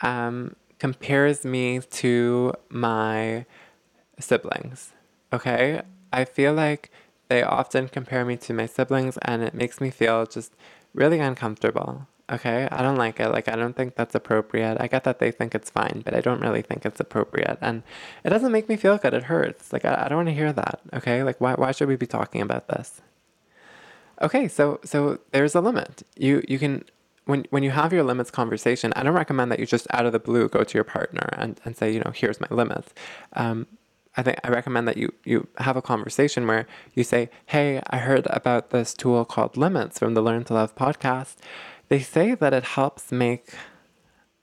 [0.02, 3.46] um, compares me to my
[4.20, 4.94] siblings.
[5.32, 5.82] Okay?
[6.12, 6.90] I feel like
[7.28, 10.54] they often compare me to my siblings and it makes me feel just
[10.94, 12.08] really uncomfortable.
[12.32, 12.68] Okay?
[12.72, 13.30] I don't like it.
[13.30, 14.78] Like, I don't think that's appropriate.
[14.80, 17.58] I get that they think it's fine, but I don't really think it's appropriate.
[17.62, 17.84] And
[18.24, 19.14] it doesn't make me feel good.
[19.14, 19.74] It hurts.
[19.74, 20.80] Like, I, I don't want to hear that.
[20.94, 21.24] Okay?
[21.24, 23.02] Like, why, why should we be talking about this?
[24.22, 26.04] Okay, so so there's a limit.
[26.16, 26.86] You you can
[27.26, 30.12] when when you have your limits conversation, I don't recommend that you just out of
[30.14, 32.94] the blue go to your partner and, and say, you know, here's my limits.
[33.34, 33.68] Um,
[34.16, 37.98] I think I recommend that you you have a conversation where you say, "Hey, I
[37.98, 41.36] heard about this tool called Limits from the Learn to Love podcast.
[41.90, 43.54] They say that it helps make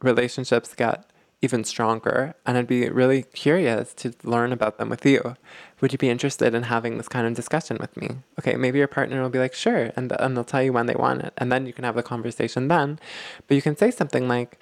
[0.01, 1.11] relationships get
[1.43, 5.37] even stronger, and I'd be really curious to learn about them with you.
[5.81, 8.09] Would you be interested in having this kind of discussion with me?
[8.39, 10.95] Okay, maybe your partner will be like, sure, and, and they'll tell you when they
[10.95, 12.99] want it, and then you can have the conversation then.
[13.47, 14.61] But you can say something like,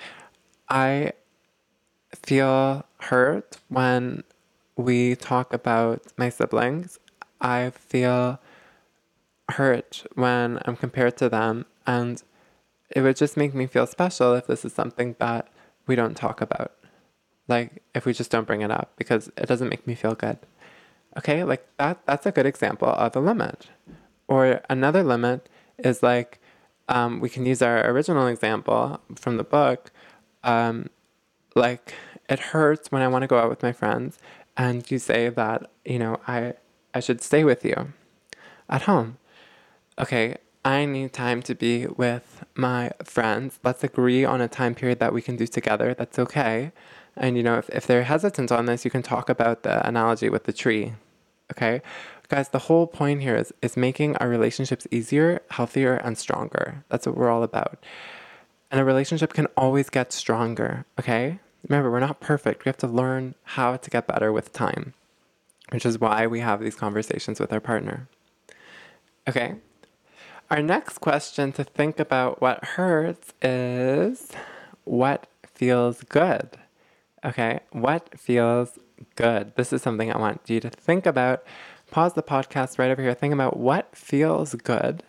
[0.69, 1.13] I
[2.15, 4.23] feel hurt when
[4.77, 7.01] we talk about my siblings.
[7.41, 8.39] I feel
[9.49, 12.23] hurt when I'm compared to them, and
[12.91, 15.49] it would just make me feel special if this is something that
[15.87, 16.73] we don't talk about.
[17.47, 20.39] Like if we just don't bring it up because it doesn't make me feel good.
[21.17, 23.69] Okay, like that that's a good example of a limit.
[24.27, 26.39] Or another limit is like
[26.89, 29.91] um, we can use our original example from the book.
[30.45, 30.91] Um,
[31.55, 31.95] like
[32.29, 34.19] it hurts when I want to go out with my friends
[34.57, 36.55] and you say that, you know, I
[36.93, 37.93] I should stay with you
[38.69, 39.19] at home.
[39.99, 40.37] Okay,
[40.69, 43.59] I need time to be with my friends.
[43.65, 45.95] Let's agree on a time period that we can do together.
[45.95, 46.73] That's okay.
[47.17, 50.29] And, you know, if, if they're hesitant on this, you can talk about the analogy
[50.29, 50.93] with the tree.
[51.53, 51.81] Okay?
[52.29, 56.85] Guys, the whole point here is, is making our relationships easier, healthier, and stronger.
[56.91, 57.83] That's what we're all about.
[58.71, 60.85] And a relationship can always get stronger.
[61.01, 61.39] Okay?
[61.67, 62.67] Remember, we're not perfect.
[62.67, 64.93] We have to learn how to get better with time,
[65.71, 68.07] which is why we have these conversations with our partner.
[69.27, 69.55] Okay?
[70.51, 74.31] Our next question to think about what hurts is
[74.85, 76.57] what feels good?
[77.23, 78.79] Okay, what feels
[79.15, 79.53] good?
[79.57, 81.45] This is something I want you to think about.
[81.91, 83.13] Pause the podcast right over here.
[83.13, 85.03] Think about what feels good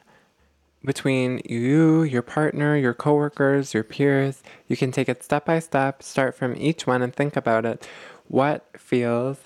[0.83, 4.43] between you, your partner, your coworkers, your peers.
[4.67, 7.87] You can take it step by step, start from each one and think about it.
[8.27, 9.37] What feels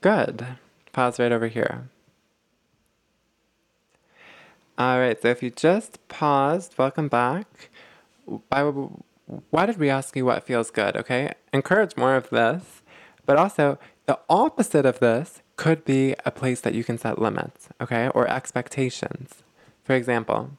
[0.00, 0.44] good?
[0.92, 1.88] Pause right over here.
[4.78, 7.70] All right, so if you just paused, welcome back.
[8.26, 8.62] why
[9.50, 10.96] why did we ask you what feels good?
[10.96, 12.82] Okay, encourage more of this,
[13.24, 17.70] but also the opposite of this could be a place that you can set limits,
[17.80, 19.42] okay, or expectations.
[19.82, 20.50] For example,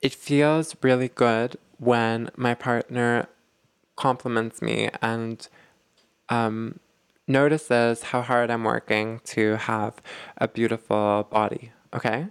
[0.00, 3.28] it feels really good when my partner
[3.94, 5.46] compliments me and
[6.30, 6.80] um,
[7.26, 10.00] notices how hard I'm working to have
[10.38, 12.28] a beautiful body, okay?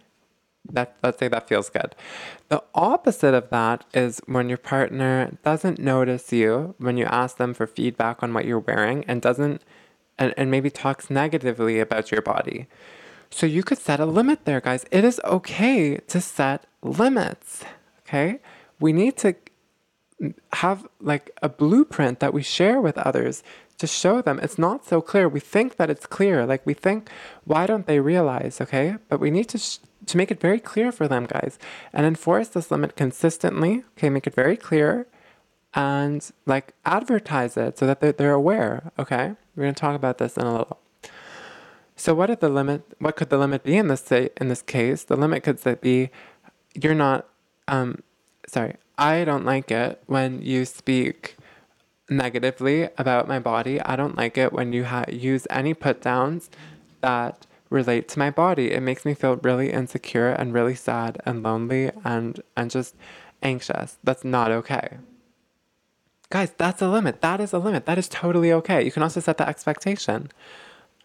[0.72, 1.96] That let's say that feels good.
[2.50, 7.54] The opposite of that is when your partner doesn't notice you when you ask them
[7.54, 9.62] for feedback on what you're wearing and doesn't
[10.18, 12.68] and, and maybe talks negatively about your body.
[13.30, 14.86] So you could set a limit there, guys.
[14.92, 17.64] It is okay to set limits.
[18.02, 18.40] Okay?
[18.80, 19.36] We need to
[20.54, 23.44] have like a blueprint that we share with others
[23.78, 25.30] to show them it's not so clear.
[25.30, 26.46] We think that it's clear.
[26.46, 27.10] Like we think,
[27.44, 28.60] why don't they realize?
[28.60, 28.96] Okay?
[29.10, 29.78] But we need to sh-
[30.08, 31.60] to make it very clear for them, guys,
[31.94, 33.84] and enforce this limit consistently.
[33.98, 35.08] Okay, make it very clear
[35.74, 38.92] and like advertise it so that they're, they're aware.
[38.98, 40.80] Okay, we're going to talk about this in a little.
[41.96, 42.84] So, what did the limit?
[43.00, 45.04] What could the limit be in this in this case?
[45.04, 46.10] The limit could be,
[46.74, 47.28] you're not.
[47.68, 48.04] Um,
[48.48, 51.38] sorry, I don't like it when you speak
[52.10, 53.82] negatively about my body.
[53.82, 56.50] I don't like it when you ha- use any put downs
[57.02, 58.72] that relate to my body.
[58.72, 62.96] It makes me feel really insecure and really sad and lonely and and just
[63.42, 63.98] anxious.
[64.04, 64.98] That's not okay.
[66.30, 67.22] Guys, that's a limit.
[67.22, 67.86] That is a limit.
[67.86, 68.84] That is totally okay.
[68.84, 70.30] You can also set the expectation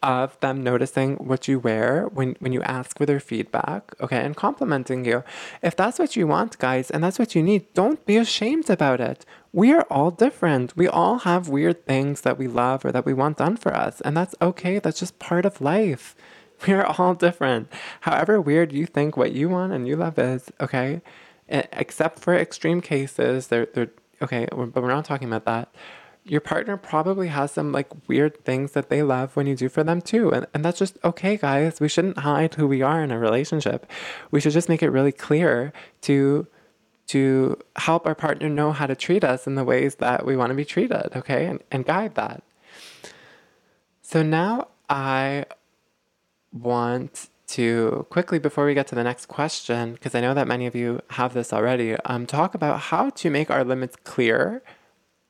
[0.02, 4.36] of them noticing what you wear when, when you ask for their feedback, okay, and
[4.36, 5.22] complimenting you.
[5.62, 9.00] If that's what you want, guys, and that's what you need, don't be ashamed about
[9.00, 9.24] it.
[9.52, 10.76] We are all different.
[10.76, 14.00] We all have weird things that we love or that we want done for us,
[14.00, 14.80] and that's okay.
[14.80, 16.16] That's just part of life.
[16.66, 17.72] We are all different.
[18.00, 21.02] However weird you think what you want and you love is, okay?
[21.48, 23.90] Except for extreme cases, they're, they're
[24.22, 25.74] okay, but we're not talking about that.
[26.24, 29.82] Your partner probably has some like weird things that they love when you do for
[29.82, 30.30] them too.
[30.30, 31.80] And, and that's just okay, guys.
[31.80, 33.90] We shouldn't hide who we are in a relationship.
[34.30, 36.46] We should just make it really clear to
[37.08, 40.50] to help our partner know how to treat us in the ways that we want
[40.50, 41.46] to be treated, okay?
[41.46, 42.42] And, and guide that.
[44.02, 45.44] So now I
[46.52, 50.66] want to quickly, before we get to the next question, because I know that many
[50.66, 54.62] of you have this already, um, talk about how to make our limits clear,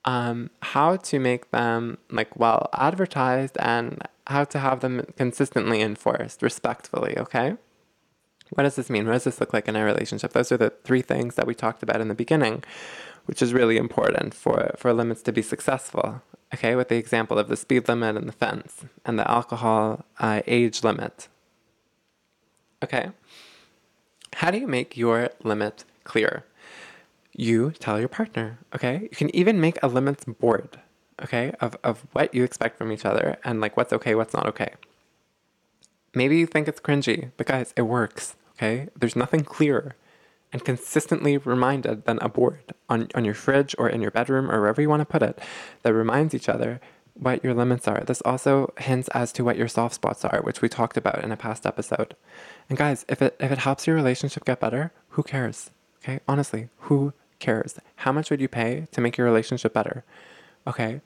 [0.05, 6.41] um, how to make them like well advertised, and how to have them consistently enforced
[6.41, 7.57] respectfully, okay?
[8.51, 9.05] What does this mean?
[9.05, 10.33] What does this look like in a relationship?
[10.33, 12.63] Those are the three things that we talked about in the beginning,
[13.25, 16.21] which is really important for, for limits to be successful.
[16.53, 20.41] Okay, with the example of the speed limit and the fence and the alcohol uh,
[20.45, 21.27] age limit.
[22.83, 23.09] Okay,
[24.35, 26.45] how do you make your limit clear?
[27.35, 28.99] You tell your partner, okay?
[29.03, 30.79] You can even make a limits board,
[31.23, 34.45] okay, of, of what you expect from each other and like what's okay, what's not
[34.45, 34.73] okay.
[36.13, 38.89] Maybe you think it's cringy, but guys, it works okay?
[38.97, 39.95] There's nothing clearer
[40.53, 44.61] and consistently reminded than a board on, on your fridge or in your bedroom or
[44.61, 45.39] wherever you want to put it
[45.81, 46.79] that reminds each other
[47.15, 48.03] what your limits are.
[48.05, 51.31] This also hints as to what your soft spots are, which we talked about in
[51.31, 52.15] a past episode.
[52.69, 55.71] And guys, if it if it helps your relationship get better, who cares?
[56.03, 56.19] Okay?
[56.27, 57.79] Honestly, who cares?
[57.97, 60.03] How much would you pay to make your relationship better?
[60.65, 61.01] Okay?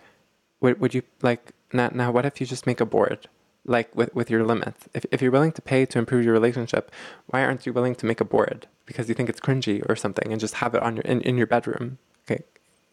[0.62, 3.28] Would would you like now, now what if you just make a board
[3.68, 4.88] like with, with your limits.
[4.94, 6.92] If, if you're willing to pay to improve your relationship,
[7.28, 10.32] why aren't you willing to make a board because you think it's cringy or something
[10.32, 12.00] and just have it on your in, in your bedroom?
[12.26, 12.44] Okay.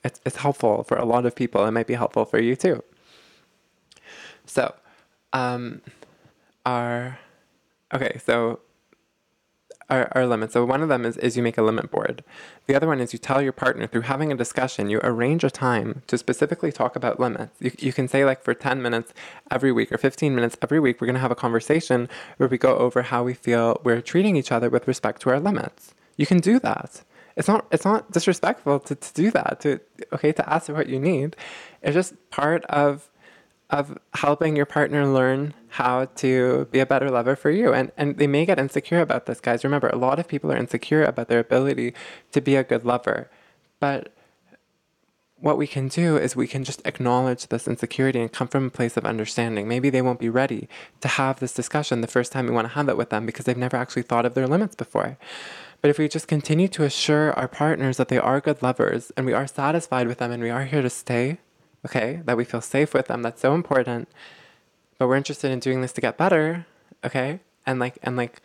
[0.05, 1.65] It's, it's helpful for a lot of people.
[1.65, 2.83] It might be helpful for you too.
[4.45, 4.75] So,
[5.33, 5.81] um,
[6.67, 7.19] our,
[7.93, 8.61] okay, so
[9.91, 10.53] are, are limits.
[10.55, 12.25] So one of them is, is you make a limit board.
[12.67, 15.51] The other one is you tell your partner through having a discussion, you arrange a
[15.51, 17.57] time to specifically talk about limits.
[17.61, 19.13] You, you can say like for 10 minutes
[19.51, 22.59] every week or 15 minutes every week, we're going to have a conversation where we
[22.59, 25.95] go over how we feel we're treating each other with respect to our limits.
[26.17, 27.03] You can do that.
[27.37, 29.81] It's not, it's not disrespectful to, to do that, to,
[30.13, 31.37] okay, to ask for what you need.
[31.83, 33.11] It's just part of
[33.71, 37.73] of helping your partner learn how to be a better lover for you.
[37.73, 39.65] And and they may get insecure about this, guys.
[39.65, 41.95] Remember, a lot of people are insecure about their ability
[42.33, 43.31] to be a good lover.
[43.81, 44.13] But
[45.45, 48.71] what we can do is we can just acknowledge this insecurity and come from a
[48.71, 49.69] place of understanding.
[49.69, 50.71] Maybe they won't be ready
[51.03, 53.45] to have this discussion the first time we want to have it with them because
[53.45, 55.19] they've never actually thought of their limits before.
[55.83, 59.27] But if we just continue to assure our partners that they are good lovers and
[59.27, 61.37] we are satisfied with them and we are here to stay,
[61.85, 63.23] okay, that we feel safe with them.
[63.23, 64.09] That's so important.
[64.99, 66.67] But we're interested in doing this to get better,
[67.05, 67.41] okay?
[67.67, 68.41] And like and like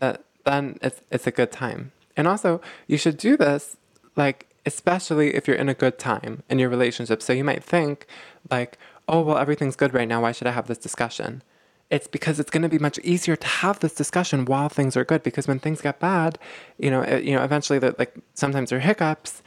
[0.00, 1.92] that then it's it's a good time.
[2.16, 3.76] And also, you should do this
[4.16, 7.22] like especially if you're in a good time in your relationship.
[7.22, 8.06] So you might think
[8.50, 8.78] like,
[9.08, 10.22] "Oh, well everything's good right now.
[10.22, 11.42] Why should I have this discussion?"
[11.90, 15.06] It's because it's going to be much easier to have this discussion while things are
[15.06, 16.38] good because when things get bad,
[16.78, 19.42] you know, it, you know, eventually that like sometimes there are hiccups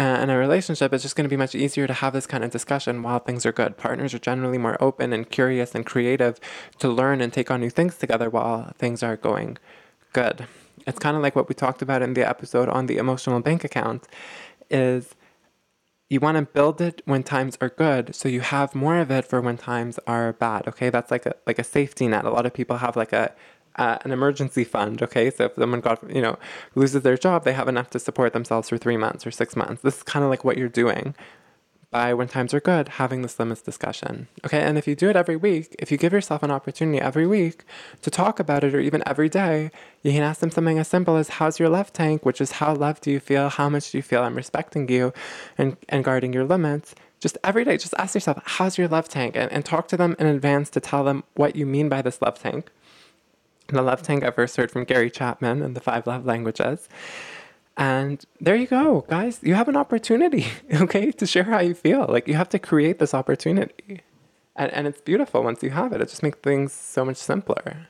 [0.00, 2.42] Uh, in a relationship, it's just going to be much easier to have this kind
[2.42, 3.76] of discussion while things are good.
[3.76, 6.40] Partners are generally more open and curious and creative
[6.78, 9.58] to learn and take on new things together while things are going
[10.14, 10.46] good.
[10.86, 13.62] It's kind of like what we talked about in the episode on the emotional bank
[13.62, 14.08] account
[14.70, 15.14] is
[16.08, 19.26] you want to build it when times are good so you have more of it
[19.26, 22.46] for when times are bad okay that's like a like a safety net a lot
[22.46, 23.32] of people have like a
[23.76, 25.02] uh, an emergency fund.
[25.02, 26.38] Okay, so if someone got you know
[26.74, 29.82] loses their job, they have enough to support themselves for three months or six months.
[29.82, 31.14] This is kind of like what you're doing
[31.90, 34.28] by when times are good, having this limits discussion.
[34.44, 37.26] Okay, and if you do it every week, if you give yourself an opportunity every
[37.26, 37.64] week
[38.02, 39.70] to talk about it, or even every day,
[40.02, 42.74] you can ask them something as simple as "How's your love tank?" which is how
[42.74, 43.48] loved do you feel?
[43.48, 45.12] How much do you feel I'm respecting you,
[45.58, 46.94] and and guarding your limits.
[47.20, 50.14] Just every day, just ask yourself, "How's your love tank?" and, and talk to them
[50.18, 52.70] in advance to tell them what you mean by this love tank
[53.76, 56.88] the love tank I first heard from Gary Chapman and the five love languages.
[57.76, 59.40] And there you go, guys.
[59.42, 62.06] You have an opportunity, okay, to share how you feel.
[62.08, 64.02] Like you have to create this opportunity.
[64.56, 66.00] And, and it's beautiful once you have it.
[66.00, 67.88] It just makes things so much simpler.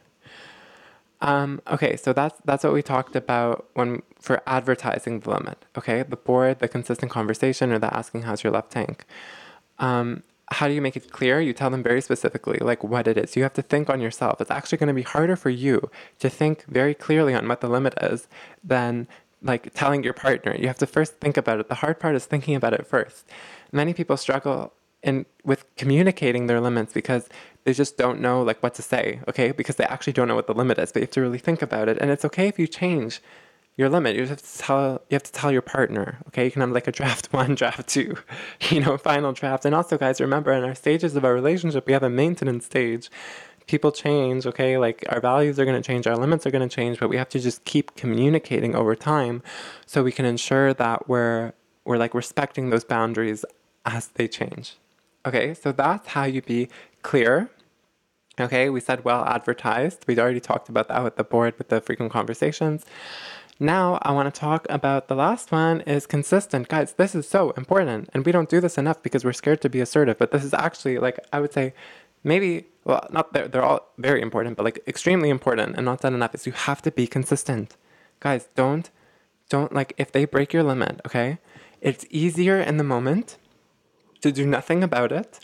[1.22, 5.66] Um, okay, so that's that's what we talked about when for advertising the limit.
[5.76, 9.04] Okay, the board, the consistent conversation, or the asking how's your left tank.
[9.78, 11.40] Um, how do you make it clear?
[11.40, 13.36] You tell them very specifically, like what it is.
[13.36, 14.40] You have to think on yourself.
[14.40, 17.68] It's actually going to be harder for you to think very clearly on what the
[17.68, 18.26] limit is
[18.64, 19.06] than
[19.42, 20.54] like telling your partner.
[20.54, 21.68] You have to first think about it.
[21.68, 23.28] The hard part is thinking about it first.
[23.72, 24.72] Many people struggle
[25.02, 27.28] in with communicating their limits because
[27.64, 29.52] they just don't know like what to say, okay?
[29.52, 30.92] Because they actually don't know what the limit is.
[30.92, 31.96] But you have to really think about it.
[32.00, 33.22] And it's okay if you change
[33.80, 34.14] your limit.
[34.14, 36.18] You have to tell you have to tell your partner.
[36.28, 38.16] Okay, you can have like a draft one, draft two,
[38.68, 39.64] you know, final draft.
[39.64, 43.10] And also, guys, remember in our stages of our relationship, we have a maintenance stage.
[43.66, 44.78] People change, okay?
[44.78, 47.16] Like our values are going to change, our limits are going to change, but we
[47.16, 49.42] have to just keep communicating over time
[49.86, 51.52] so we can ensure that we're
[51.84, 53.44] we're like respecting those boundaries
[53.86, 54.76] as they change.
[55.24, 55.54] Okay?
[55.54, 56.68] So that's how you be
[57.02, 57.48] clear
[58.40, 60.04] Okay, we said well advertised.
[60.06, 62.86] We'd already talked about that with the board with the frequent conversations.
[63.62, 66.68] Now I want to talk about the last one is consistent.
[66.68, 68.08] Guys, this is so important.
[68.14, 70.16] And we don't do this enough because we're scared to be assertive.
[70.16, 71.74] But this is actually like I would say
[72.24, 76.14] maybe well not they're, they're all very important, but like extremely important and not done
[76.14, 77.76] enough is you have to be consistent.
[78.20, 78.90] Guys, don't
[79.50, 81.38] don't like if they break your limit, okay?
[81.82, 83.36] It's easier in the moment
[84.22, 85.40] to do nothing about it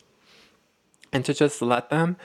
[1.13, 2.17] and to just let them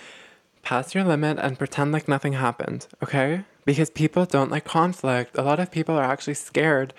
[0.62, 3.44] pass your limit and pretend like nothing happened, okay?
[3.66, 5.38] Because people don't like conflict.
[5.38, 6.94] A lot of people are actually scared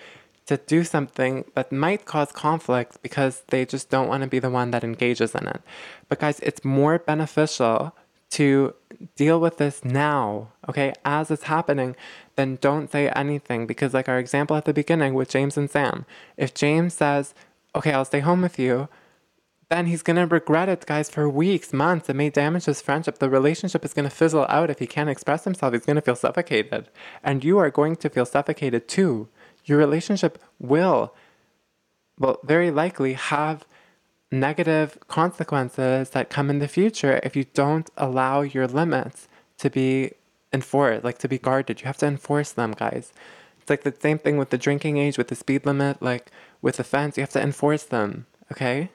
[0.45, 4.49] to do something that might cause conflict because they just don't want to be the
[4.49, 5.61] one that engages in it.
[6.09, 7.95] But guys, it's more beneficial
[8.31, 8.73] to
[9.15, 11.95] deal with this now, okay, as it's happening,
[12.35, 13.67] then don't say anything.
[13.67, 16.05] Because, like our example at the beginning with James and Sam,
[16.35, 17.33] if James says,
[17.75, 18.89] okay, I'll stay home with you,
[19.69, 22.09] then he's going to regret it, guys, for weeks, months.
[22.09, 23.19] It may damage his friendship.
[23.19, 25.73] The relationship is going to fizzle out if he can't express himself.
[25.73, 26.89] He's going to feel suffocated.
[27.23, 29.29] And you are going to feel suffocated too.
[29.65, 31.15] Your relationship will,
[32.19, 33.65] well, very likely have
[34.31, 39.27] negative consequences that come in the future if you don't allow your limits
[39.59, 40.11] to be
[40.51, 41.81] enforced, like to be guarded.
[41.81, 43.13] You have to enforce them, guys.
[43.61, 46.77] It's like the same thing with the drinking age, with the speed limit, like with
[46.77, 47.17] the fence.
[47.17, 48.89] You have to enforce them, okay?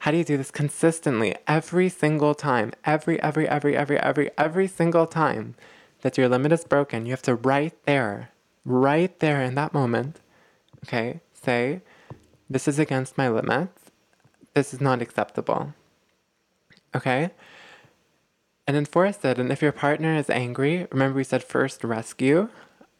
[0.00, 2.72] How do you do this consistently every single time?
[2.86, 5.54] Every, every, every, every, every, every single time
[6.00, 8.30] that your limit is broken, you have to right there,
[8.64, 10.20] right there in that moment,
[10.86, 11.82] okay, say,
[12.48, 13.90] this is against my limits.
[14.54, 15.74] This is not acceptable.
[16.94, 17.30] Okay?
[18.66, 19.38] And enforce it.
[19.38, 22.48] And if your partner is angry, remember we said first rescue.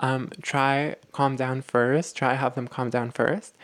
[0.01, 2.15] Um, try calm down first.
[2.15, 3.57] Try have them calm down first.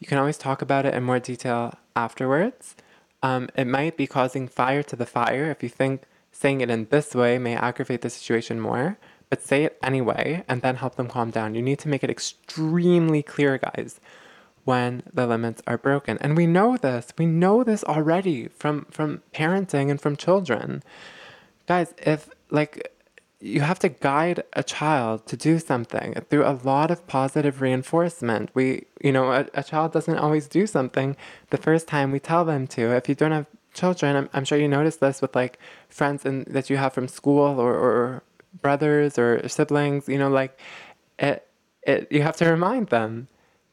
[0.00, 2.74] You can always talk about it in more detail afterwards.
[3.22, 6.86] Um, it might be causing fire to the fire if you think saying it in
[6.90, 8.98] this way may aggravate the situation more,
[9.28, 11.54] but say it anyway and then help them calm down.
[11.54, 14.00] You need to make it extremely clear, guys,
[14.64, 16.16] when the limits are broken.
[16.22, 17.12] And we know this.
[17.18, 20.82] We know this already from from parenting and from children.
[21.66, 22.90] Guys, if like
[23.40, 28.50] you have to guide a child to do something through a lot of positive reinforcement.
[28.54, 31.16] We, you know, a, a child doesn't always do something
[31.48, 32.94] the first time we tell them to.
[32.94, 36.44] If you don't have children, I'm, I'm sure you notice this with like friends in,
[36.48, 38.22] that you have from school or, or
[38.60, 40.60] brothers or siblings, you know, like
[41.18, 41.46] it,
[41.82, 43.28] it, you have to remind them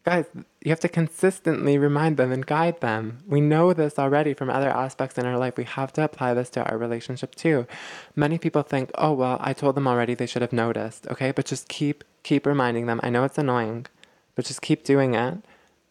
[0.08, 0.26] guys,
[0.64, 3.18] you have to consistently remind them and guide them.
[3.28, 5.58] We know this already from other aspects in our life.
[5.58, 7.68] We have to apply this to our relationship too.
[8.16, 11.32] Many people think, "Oh, well, I told them already, they should have noticed." Okay?
[11.32, 13.02] But just keep keep reminding them.
[13.04, 13.88] I know it's annoying,
[14.36, 15.36] but just keep doing it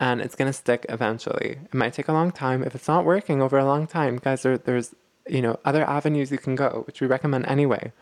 [0.01, 1.59] and it's going to stick eventually.
[1.71, 2.63] It might take a long time.
[2.63, 4.95] If it's not working over a long time, guys, there, there's,
[5.29, 7.93] you know, other avenues you can go, which we recommend anyway.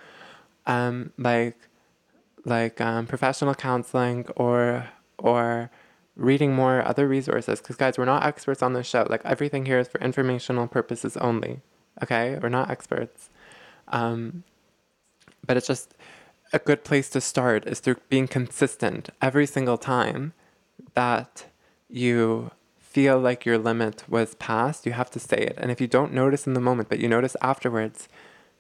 [0.66, 1.56] Um, like
[2.44, 4.88] like um, professional counseling or
[5.18, 5.70] or
[6.16, 9.06] reading more other resources because guys we're not experts on this show.
[9.08, 11.60] Like everything here is for informational purposes only
[12.02, 12.38] okay?
[12.40, 13.30] We're not experts.
[13.88, 14.44] Um,
[15.46, 15.94] but it's just
[16.52, 20.32] a good place to start is through being consistent every single time
[20.94, 21.46] that
[21.88, 25.54] you feel like your limit was passed you have to say it.
[25.58, 28.08] And if you don't notice in the moment but you notice afterwards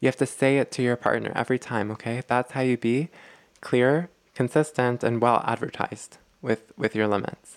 [0.00, 2.22] you have to say it to your partner every time okay?
[2.26, 3.10] That's how you be
[3.60, 7.56] clear consistent and well advertised with with your limits.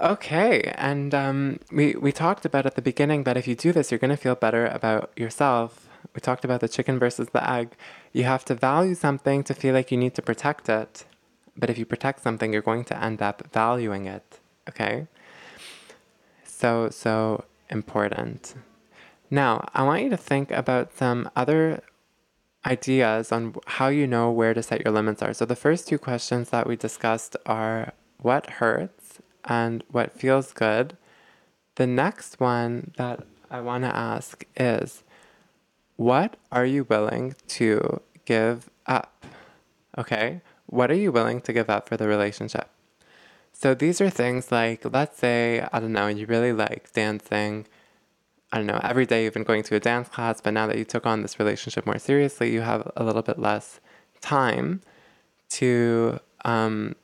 [0.00, 3.90] Okay, and um, we we talked about at the beginning that if you do this,
[3.90, 5.88] you're going to feel better about yourself.
[6.14, 7.68] We talked about the chicken versus the egg.
[8.12, 11.04] You have to value something to feel like you need to protect it,
[11.56, 14.40] but if you protect something, you're going to end up valuing it.
[14.68, 15.06] Okay.
[16.44, 18.54] So so important.
[19.30, 21.82] Now, I want you to think about some other
[22.66, 25.32] ideas on how you know where to set your limits are.
[25.32, 30.96] So the first two questions that we discussed are what hurts and what feels good.
[31.76, 35.04] The next one that I want to ask is
[35.96, 39.24] what are you willing to give up?
[39.96, 40.42] Okay?
[40.66, 42.68] What are you willing to give up for the relationship?
[43.52, 47.66] So these are things like, let's say, I don't know, you really like dancing
[48.56, 50.78] I don't know, every day you've been going to a dance class, but now that
[50.78, 53.80] you took on this relationship more seriously, you have a little bit less
[54.22, 54.80] time
[55.50, 56.96] to um,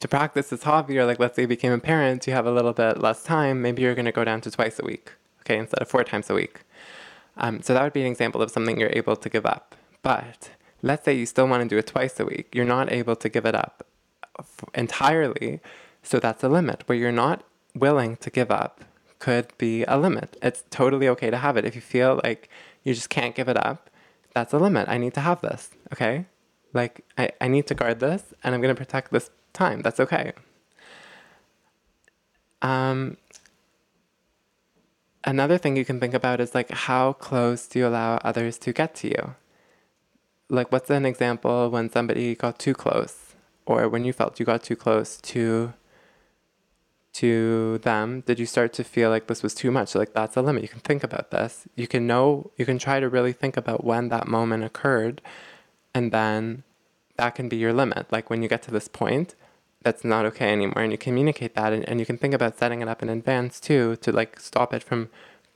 [0.00, 2.50] to practice this hobby, or like let's say you became a parent, you have a
[2.50, 3.60] little bit less time.
[3.60, 6.30] Maybe you're going to go down to twice a week, okay, instead of four times
[6.30, 6.62] a week.
[7.36, 9.74] Um, so that would be an example of something you're able to give up.
[10.00, 10.48] But
[10.80, 12.54] let's say you still want to do it twice a week.
[12.54, 13.86] You're not able to give it up
[14.72, 15.60] entirely.
[16.02, 16.84] So that's a limit.
[16.86, 17.44] Where you're not
[17.74, 18.82] willing to give up
[19.18, 20.36] could be a limit.
[20.42, 21.64] It's totally okay to have it.
[21.64, 22.48] If you feel like
[22.82, 23.90] you just can't give it up,
[24.34, 24.88] that's a limit.
[24.88, 26.26] I need to have this, okay?
[26.72, 29.82] Like, I, I need to guard this and I'm to protect this time.
[29.82, 30.32] That's okay.
[32.62, 33.16] Um,
[35.24, 38.72] another thing you can think about is like, how close do you allow others to
[38.72, 39.34] get to you?
[40.48, 44.62] Like, what's an example when somebody got too close or when you felt you got
[44.62, 45.72] too close to
[47.16, 49.94] to them did you start to feel like this was too much?
[49.94, 50.62] Like that's a limit.
[50.62, 51.66] You can think about this.
[51.74, 55.22] You can know you can try to really think about when that moment occurred
[55.94, 56.62] and then
[57.16, 58.12] that can be your limit.
[58.12, 59.34] Like when you get to this point
[59.82, 62.82] that's not okay anymore and you communicate that and, and you can think about setting
[62.82, 65.08] it up in advance too to like stop it from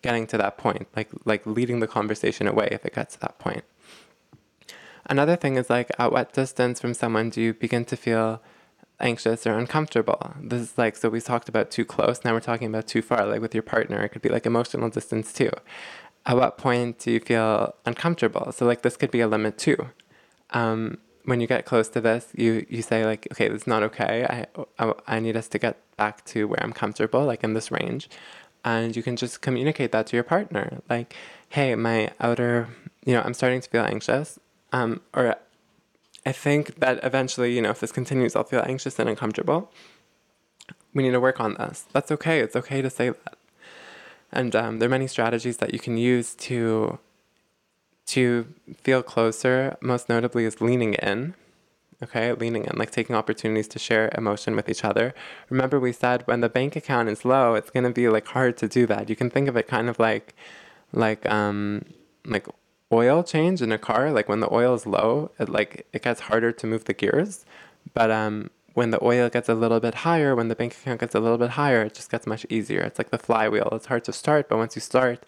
[0.02, 3.38] getting to that point like like leading the conversation away if it gets to that
[3.38, 3.64] point.
[5.04, 8.40] Another thing is like at what distance from someone do you begin to feel
[9.00, 10.34] anxious or uncomfortable.
[10.40, 12.24] This is like, so we talked about too close.
[12.24, 14.02] Now we're talking about too far, like with your partner.
[14.02, 15.50] It could be like emotional distance too.
[16.26, 18.52] At what point do you feel uncomfortable?
[18.52, 19.88] So, like, this could be a limit too.
[20.50, 23.82] Um, when you get close to this, you, you say, like, okay, this is not
[23.84, 24.26] okay.
[24.28, 24.46] I,
[24.78, 28.10] I, I need us to get back to where I'm comfortable, like in this range.
[28.64, 30.82] And you can just communicate that to your partner.
[30.90, 31.14] Like,
[31.48, 32.68] hey, my outer,
[33.06, 34.38] you know, I'm starting to feel anxious.
[34.72, 35.36] Um, or
[36.26, 39.70] I think that eventually, you know, if this continues, I'll feel anxious and uncomfortable.
[40.92, 41.86] We need to work on this.
[41.92, 42.40] That's okay.
[42.40, 43.38] It's okay to say that.
[44.32, 46.98] And um, there are many strategies that you can use to
[48.06, 48.46] to
[48.82, 49.76] feel closer.
[49.80, 51.34] Most notably, is leaning in.
[52.02, 55.14] Okay, leaning in, like taking opportunities to share emotion with each other.
[55.50, 58.68] Remember, we said when the bank account is low, it's gonna be like hard to
[58.68, 59.10] do that.
[59.10, 60.34] You can think of it kind of like,
[60.92, 61.84] like um,
[62.24, 62.46] like
[62.92, 66.20] oil change in a car, like when the oil is low, it like it gets
[66.20, 67.44] harder to move the gears.
[67.94, 71.14] But um, when the oil gets a little bit higher, when the bank account gets
[71.14, 72.80] a little bit higher, it just gets much easier.
[72.80, 73.68] It's like the flywheel.
[73.72, 75.24] It's hard to start, but once you start,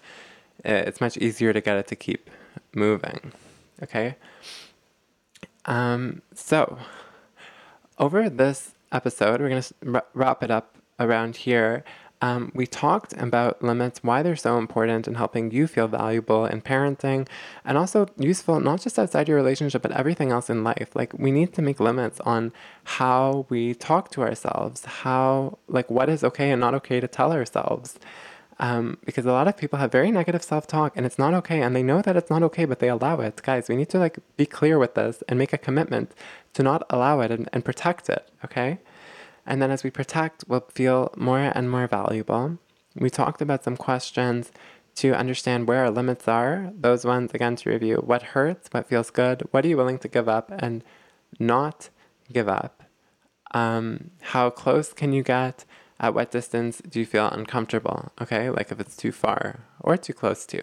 [0.65, 2.31] eh, it's much easier to get it to keep
[2.75, 3.33] moving.
[3.83, 4.17] Okay.
[5.65, 6.79] Um, so
[7.99, 11.85] over this episode, we're gonna wrap it up around here.
[12.23, 16.63] Um, we talked about limits, why they're so important in helping you feel valuable in
[16.63, 17.27] parenting,
[17.65, 20.91] and also useful not just outside your relationship, but everything else in life.
[20.95, 22.53] Like, we need to make limits on
[22.85, 27.33] how we talk to ourselves, how, like, what is okay and not okay to tell
[27.33, 27.99] ourselves.
[28.61, 31.61] Um, because a lot of people have very negative self talk and it's not okay,
[31.61, 33.43] and they know that it's not okay, but they allow it.
[33.43, 36.13] Guys, we need to, like, be clear with this and make a commitment
[36.53, 38.79] to not allow it and, and protect it, okay?
[39.47, 42.59] And then as we protect, we'll feel more and more valuable.
[42.95, 44.53] We talked about some questions
[44.97, 46.71] to understand where our limits are.
[46.79, 50.09] Those ones, again, to review what hurts, what feels good, what are you willing to
[50.09, 50.85] give up and
[51.39, 51.89] not
[52.31, 52.83] give up?
[53.53, 55.65] Um, how close can you get?
[55.99, 58.11] At what distance do you feel uncomfortable?
[58.21, 60.63] Okay, like if it's too far or too close to.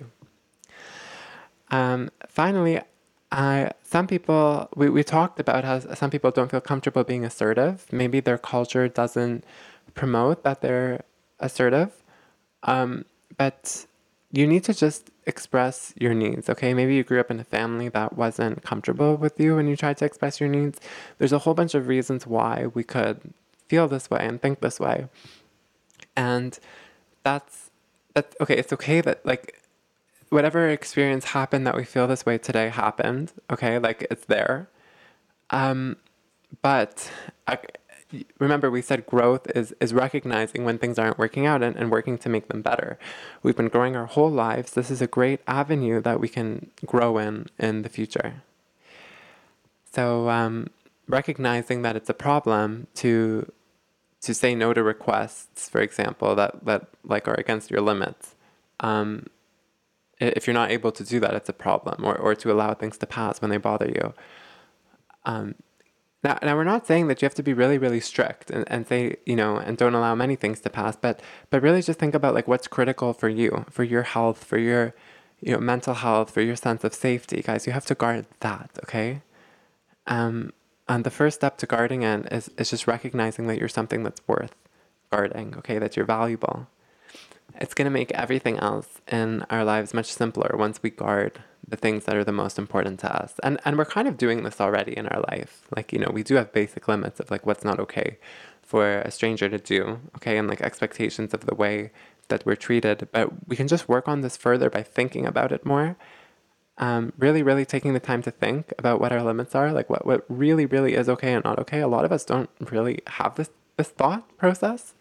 [1.72, 2.82] Um, finally,
[3.32, 7.86] I, some people, we, we talked about how some people don't feel comfortable being assertive.
[7.92, 9.44] Maybe their culture doesn't
[9.94, 11.04] promote that they're
[11.40, 11.92] assertive.
[12.64, 13.06] Um,
[13.38, 13.86] but
[14.32, 16.74] you need to just express your needs, okay?
[16.74, 19.98] Maybe you grew up in a family that wasn't comfortable with you when you tried
[19.98, 20.80] to express your needs.
[21.20, 23.22] There's a whole bunch of reasons why we could
[23.68, 25.08] feel this way and think this way.
[26.16, 26.58] And
[27.24, 27.70] that's,
[28.14, 29.59] that's okay, it's okay that, like,
[30.30, 33.34] whatever experience happened that we feel this way today happened.
[33.52, 34.70] Okay, like it's there.
[35.50, 35.98] Um,
[36.62, 37.12] but
[37.48, 37.58] I,
[38.40, 42.18] remember, we said growth is is recognizing when things aren't working out and, and working
[42.20, 42.98] to make them better.
[43.44, 44.72] We've been growing our whole lives.
[44.72, 48.44] This is a great avenue that we can grow in in the future.
[49.92, 50.68] So um,
[51.08, 53.52] recognizing that it's a problem to
[54.22, 58.36] to say no to requests, for example, that that like are against your limits.
[58.80, 59.28] Um,
[60.20, 62.97] if you're not able to do that, it's a problem, or, or to allow things
[62.97, 64.13] to pass when they bother you.
[65.26, 65.55] Um,
[66.24, 68.86] now, now, we're not saying that you have to be really, really strict and, and
[68.86, 72.13] say, you know, and don't allow many things to pass, but but really just think
[72.13, 74.93] about like what's critical for you, for your health, for your,
[75.39, 77.65] you know, mental health, for your sense of safety, guys.
[77.65, 79.22] You have to guard that, okay?
[80.07, 80.51] Um,
[80.89, 84.22] and the first step to guarding it is is just recognizing that you're something that's
[84.28, 84.55] worth
[85.11, 85.80] guarding, okay?
[85.80, 86.67] That you're valuable
[87.60, 91.76] it's going to make everything else in our lives much simpler once we guard the
[91.76, 93.36] things that are the most important to us.
[93.43, 95.68] And and we're kind of doing this already in our life.
[95.76, 98.18] Like, you know, we do have basic limits of like what's not okay
[98.62, 101.91] for a stranger to do, okay, and like expectations of the way
[102.30, 103.07] that we're treated.
[103.12, 105.97] But we can just work on this further by thinking about it more.
[106.78, 110.05] Um, really, really taking the time to think about what our limits are, like what,
[110.05, 111.82] what really, really is okay and not okay.
[111.82, 114.93] A lot of us don't really have this this thought process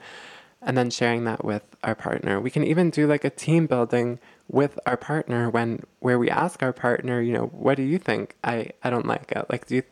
[0.60, 2.40] and then sharing that with our partner.
[2.40, 6.62] We can even do like a team building with our partner when where we ask
[6.62, 8.36] our partner, you know, what do you think?
[8.42, 9.46] I I don't like it.
[9.48, 9.82] Like do you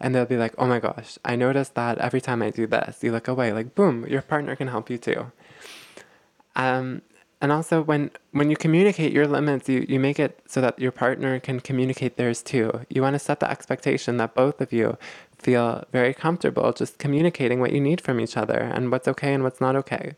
[0.00, 3.02] and they'll be like, "Oh my gosh, I noticed that every time I do this,
[3.02, 5.32] you look away." Like boom, your partner can help you too.
[6.56, 7.02] Um
[7.40, 10.92] and also when when you communicate your limits, you, you make it so that your
[10.92, 12.86] partner can communicate theirs too.
[12.88, 14.96] You want to set the expectation that both of you
[15.44, 19.42] feel very comfortable just communicating what you need from each other and what's okay and
[19.44, 20.16] what's not okay.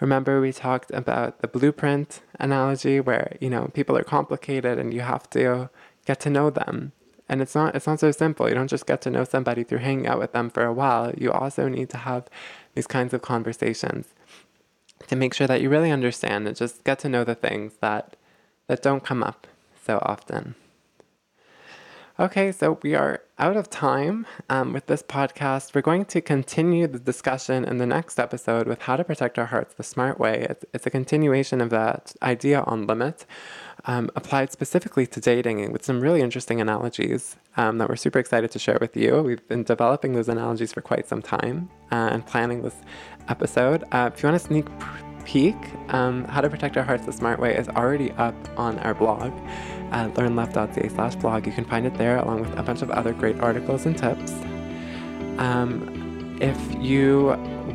[0.00, 5.02] Remember, we talked about the blueprint analogy where, you know, people are complicated and you
[5.02, 5.70] have to
[6.06, 6.92] get to know them.
[7.28, 8.48] And it's not it's not so simple.
[8.48, 11.12] You don't just get to know somebody through hanging out with them for a while.
[11.16, 12.24] You also need to have
[12.74, 14.08] these kinds of conversations
[15.08, 18.16] to make sure that you really understand and just get to know the things that
[18.66, 19.46] that don't come up
[19.86, 20.54] so often.
[22.20, 25.74] Okay, so we are out of time um, with this podcast.
[25.74, 29.46] We're going to continue the discussion in the next episode with how to protect our
[29.46, 30.46] hearts the smart way.
[30.48, 33.26] It's, it's a continuation of that idea on limit,
[33.86, 38.52] um, applied specifically to dating with some really interesting analogies um, that we're super excited
[38.52, 39.20] to share with you.
[39.20, 42.76] We've been developing those analogies for quite some time uh, and planning this
[43.26, 43.82] episode.
[43.90, 44.66] Uh, if you want to sneak
[45.24, 45.56] peek,
[45.88, 49.32] um, How to Protect Our Hearts the Smart Way is already up on our blog
[49.92, 51.46] at learnlove.ca slash blog.
[51.46, 54.32] You can find it there along with a bunch of other great articles and tips.
[55.38, 57.28] Um, if you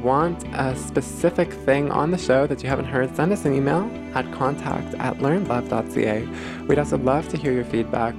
[0.04, 3.90] want a specific thing on the show that you haven't heard, send us an email
[4.14, 6.28] at contact at learnlove.ca.
[6.68, 8.16] We'd also love to hear your feedback.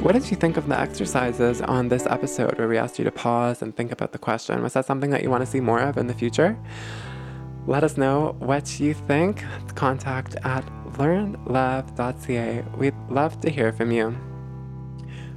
[0.00, 3.10] What did you think of the exercises on this episode where we asked you to
[3.10, 4.62] pause and think about the question?
[4.62, 6.56] Was that something that you want to see more of in the future?
[7.68, 9.44] Let us know what you think.
[9.74, 10.64] Contact at
[10.94, 12.64] learnlove.ca.
[12.78, 14.16] We'd love to hear from you.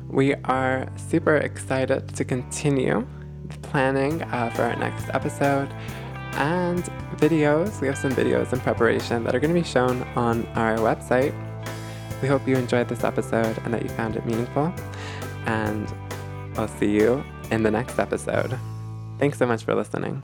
[0.08, 3.06] We are super excited to continue
[3.64, 5.74] planning uh, for our next episode
[6.36, 6.82] and
[7.18, 7.82] videos.
[7.82, 11.36] We have some videos in preparation that are going to be shown on our website.
[12.22, 14.74] We hope you enjoyed this episode and that you found it meaningful.
[15.48, 15.94] And
[16.56, 18.58] I'll see you in the next episode.
[19.20, 20.24] Thanks so much for listening.